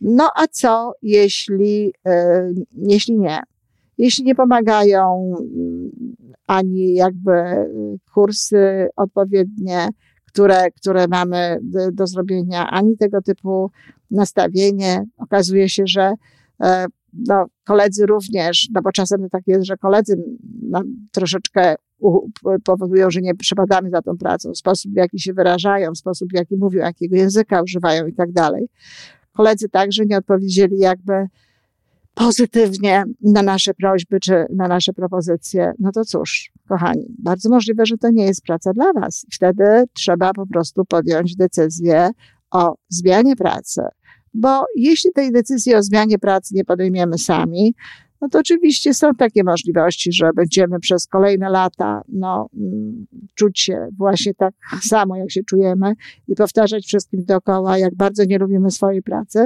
No 0.00 0.30
a 0.36 0.46
co, 0.46 0.92
jeśli, 1.02 1.92
yy, 2.04 2.66
jeśli 2.76 3.18
nie? 3.18 3.40
Jeśli 3.98 4.24
nie 4.24 4.34
pomagają 4.34 5.32
mm, 5.40 5.90
ani 6.46 6.94
jakby 6.94 7.32
kursy 8.14 8.88
odpowiednie, 8.96 9.88
które, 10.26 10.70
które 10.70 11.08
mamy 11.08 11.58
do, 11.62 11.92
do 11.92 12.06
zrobienia, 12.06 12.70
ani 12.70 12.96
tego 12.96 13.22
typu 13.22 13.70
nastawienie. 14.10 15.04
Okazuje 15.16 15.68
się, 15.68 15.82
że 15.86 16.12
e, 16.62 16.86
no, 17.28 17.46
koledzy 17.64 18.06
również, 18.06 18.68
no 18.74 18.82
bo 18.82 18.92
czasem 18.92 19.28
tak 19.30 19.42
jest, 19.46 19.66
że 19.66 19.76
koledzy 19.76 20.16
troszeczkę 21.12 21.74
powodują, 22.64 23.10
że 23.10 23.20
nie 23.20 23.34
przepadamy 23.34 23.90
za 23.90 24.02
tą 24.02 24.16
pracą, 24.16 24.54
sposób 24.54 24.92
w 24.92 24.96
jaki 24.96 25.20
się 25.20 25.32
wyrażają, 25.32 25.94
sposób 25.94 26.30
w 26.30 26.34
jaki 26.34 26.56
mówią, 26.56 26.80
jakiego 26.80 27.16
języka 27.16 27.62
używają 27.62 28.06
i 28.06 28.14
tak 28.14 28.32
dalej. 28.32 28.68
Koledzy 29.32 29.68
także 29.68 30.06
nie 30.06 30.18
odpowiedzieli 30.18 30.78
jakby 30.78 31.26
pozytywnie 32.16 33.04
na 33.22 33.42
nasze 33.42 33.74
prośby 33.74 34.20
czy 34.20 34.46
na 34.54 34.68
nasze 34.68 34.92
propozycje, 34.92 35.72
no 35.78 35.92
to 35.92 36.04
cóż, 36.04 36.52
kochani, 36.68 37.06
bardzo 37.18 37.50
możliwe, 37.50 37.86
że 37.86 37.98
to 37.98 38.10
nie 38.10 38.24
jest 38.24 38.42
praca 38.42 38.72
dla 38.72 38.92
Was. 38.92 39.26
Wtedy 39.32 39.64
trzeba 39.92 40.32
po 40.32 40.46
prostu 40.46 40.84
podjąć 40.84 41.36
decyzję 41.36 42.10
o 42.50 42.74
zmianie 42.88 43.36
pracy. 43.36 43.82
Bo 44.34 44.64
jeśli 44.76 45.12
tej 45.12 45.32
decyzji 45.32 45.74
o 45.74 45.82
zmianie 45.82 46.18
pracy 46.18 46.54
nie 46.54 46.64
podejmiemy 46.64 47.18
sami, 47.18 47.74
no 48.20 48.28
to 48.28 48.38
oczywiście 48.38 48.94
są 48.94 49.14
takie 49.14 49.44
możliwości, 49.44 50.12
że 50.12 50.30
będziemy 50.36 50.80
przez 50.80 51.06
kolejne 51.06 51.50
lata 51.50 52.02
no, 52.08 52.48
mm, 52.56 53.06
czuć 53.34 53.60
się 53.60 53.88
właśnie 53.98 54.34
tak 54.34 54.54
samo, 54.90 55.16
jak 55.16 55.30
się 55.30 55.44
czujemy 55.44 55.94
i 56.28 56.34
powtarzać 56.34 56.84
wszystkim 56.84 57.24
dookoła, 57.24 57.78
jak 57.78 57.94
bardzo 57.94 58.24
nie 58.24 58.38
lubimy 58.38 58.70
swojej 58.70 59.02
pracy, 59.02 59.38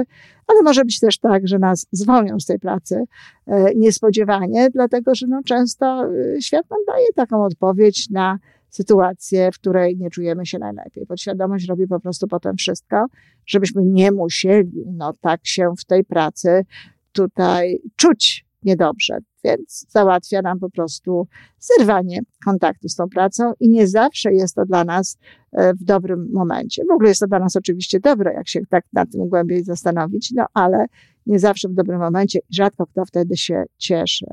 ale 0.47 0.61
może 0.63 0.85
być 0.85 0.99
też 0.99 1.19
tak, 1.19 1.47
że 1.47 1.59
nas 1.59 1.87
zwolnią 1.91 2.39
z 2.39 2.45
tej 2.45 2.59
pracy 2.59 3.03
e, 3.47 3.75
niespodziewanie, 3.75 4.69
dlatego 4.69 5.15
że 5.15 5.27
no, 5.27 5.41
często 5.45 6.05
e, 6.05 6.41
świat 6.41 6.69
nam 6.69 6.79
daje 6.87 7.07
taką 7.15 7.43
odpowiedź 7.43 8.09
na 8.09 8.39
sytuację, 8.69 9.51
w 9.51 9.55
której 9.55 9.97
nie 9.97 10.09
czujemy 10.09 10.45
się 10.45 10.59
najlepiej. 10.59 11.05
Podświadomość 11.05 11.67
robi 11.67 11.87
po 11.87 11.99
prostu 11.99 12.27
potem 12.27 12.55
wszystko, 12.55 13.05
żebyśmy 13.45 13.85
nie 13.85 14.11
musieli 14.11 14.83
no, 14.93 15.13
tak 15.21 15.39
się 15.43 15.73
w 15.79 15.85
tej 15.85 16.03
pracy 16.03 16.65
tutaj 17.11 17.81
czuć 17.95 18.45
niedobrze, 18.63 19.17
więc 19.43 19.85
załatwia 19.89 20.41
nam 20.41 20.59
po 20.59 20.69
prostu 20.69 21.27
zerwanie 21.59 22.19
kontaktu 22.45 22.89
z 22.89 22.95
tą 22.95 23.09
pracą 23.09 23.53
i 23.59 23.69
nie 23.69 23.87
zawsze 23.87 24.33
jest 24.33 24.55
to 24.55 24.65
dla 24.65 24.83
nas 24.83 25.17
e, 25.51 25.73
w 25.73 25.83
dobrym 25.83 26.29
momencie. 26.33 26.83
W 26.89 26.91
ogóle 26.91 27.09
jest 27.09 27.21
to 27.21 27.27
dla 27.27 27.39
nas 27.39 27.55
oczywiście 27.55 27.99
dobre, 27.99 28.33
jak 28.33 28.47
się 28.47 28.59
tak 28.69 28.85
nad 28.93 29.11
tym 29.11 29.29
głębiej 29.29 29.63
zastanowić, 29.63 30.31
no 30.35 30.45
ale 30.53 30.85
nie 31.25 31.39
zawsze 31.39 31.69
w 31.69 31.73
dobrym 31.73 31.99
momencie 31.99 32.39
i 32.39 32.55
rzadko 32.55 32.87
kto 32.87 33.05
wtedy 33.05 33.37
się 33.37 33.63
cieszy. 33.77 34.25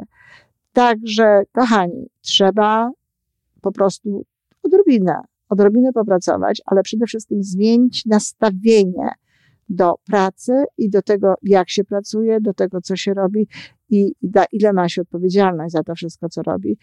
Także, 0.72 1.42
kochani, 1.52 2.06
trzeba 2.20 2.90
po 3.60 3.72
prostu 3.72 4.24
odrobinę, 4.62 5.20
odrobinę 5.48 5.92
popracować, 5.92 6.62
ale 6.66 6.82
przede 6.82 7.06
wszystkim 7.06 7.42
zmienić 7.42 8.06
nastawienie 8.06 9.08
do 9.68 9.94
pracy 10.06 10.64
i 10.78 10.90
do 10.90 11.02
tego, 11.02 11.34
jak 11.42 11.70
się 11.70 11.84
pracuje, 11.84 12.40
do 12.40 12.54
tego, 12.54 12.80
co 12.80 12.96
się 12.96 13.14
robi 13.14 13.48
i 13.90 14.12
da, 14.22 14.44
ile 14.52 14.72
ma 14.72 14.88
się 14.88 15.02
odpowiedzialność 15.02 15.72
za 15.72 15.82
to 15.82 15.94
wszystko, 15.94 16.28
co 16.28 16.42
robi. 16.42 16.78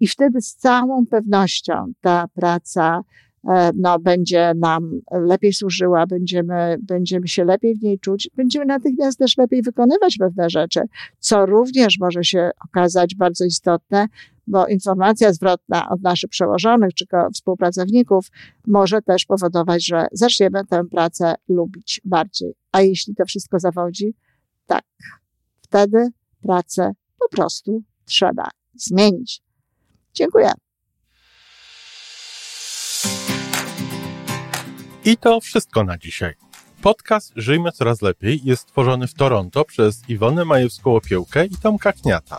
I 0.00 0.06
wtedy 0.06 0.40
z 0.40 0.54
całą 0.54 1.06
pewnością 1.06 1.92
ta 2.00 2.26
praca 2.34 3.00
e, 3.48 3.70
no, 3.76 3.98
będzie 3.98 4.52
nam 4.56 5.00
lepiej 5.10 5.52
służyła, 5.52 6.06
będziemy, 6.06 6.76
będziemy 6.82 7.28
się 7.28 7.44
lepiej 7.44 7.74
w 7.74 7.82
niej 7.82 7.98
czuć, 7.98 8.30
będziemy 8.36 8.66
natychmiast 8.66 9.18
też 9.18 9.36
lepiej 9.36 9.62
wykonywać 9.62 10.16
pewne 10.18 10.50
rzeczy, 10.50 10.80
co 11.18 11.46
również 11.46 11.98
może 12.00 12.24
się 12.24 12.50
okazać 12.68 13.14
bardzo 13.14 13.44
istotne, 13.44 14.06
bo 14.46 14.66
informacja 14.66 15.32
zwrotna 15.32 15.88
od 15.88 16.02
naszych 16.02 16.30
przełożonych 16.30 16.94
czy 16.94 17.06
współpracowników 17.34 18.26
może 18.66 19.02
też 19.02 19.24
powodować, 19.24 19.86
że 19.86 20.06
zaczniemy 20.12 20.64
tę 20.66 20.84
pracę 20.90 21.34
lubić 21.48 22.00
bardziej. 22.04 22.54
A 22.72 22.80
jeśli 22.80 23.14
to 23.14 23.24
wszystko 23.24 23.60
zawodzi, 23.60 24.14
tak, 24.66 24.84
wtedy 25.60 26.08
pracę 26.42 26.92
po 27.18 27.28
prostu 27.28 27.82
trzeba 28.04 28.48
zmienić. 28.74 29.42
Dziękuję. 30.14 30.52
I 35.04 35.16
to 35.16 35.40
wszystko 35.40 35.84
na 35.84 35.98
dzisiaj. 35.98 36.34
Podcast 36.82 37.32
Żyjmy 37.36 37.72
Coraz 37.72 38.02
Lepiej 38.02 38.40
jest 38.44 38.62
stworzony 38.62 39.06
w 39.06 39.14
Toronto 39.14 39.64
przez 39.64 40.08
Iwonę 40.08 40.42
Majewską-Opiełkę 40.42 41.46
i 41.46 41.56
Tomka 41.62 41.92
Kniata. 41.92 42.38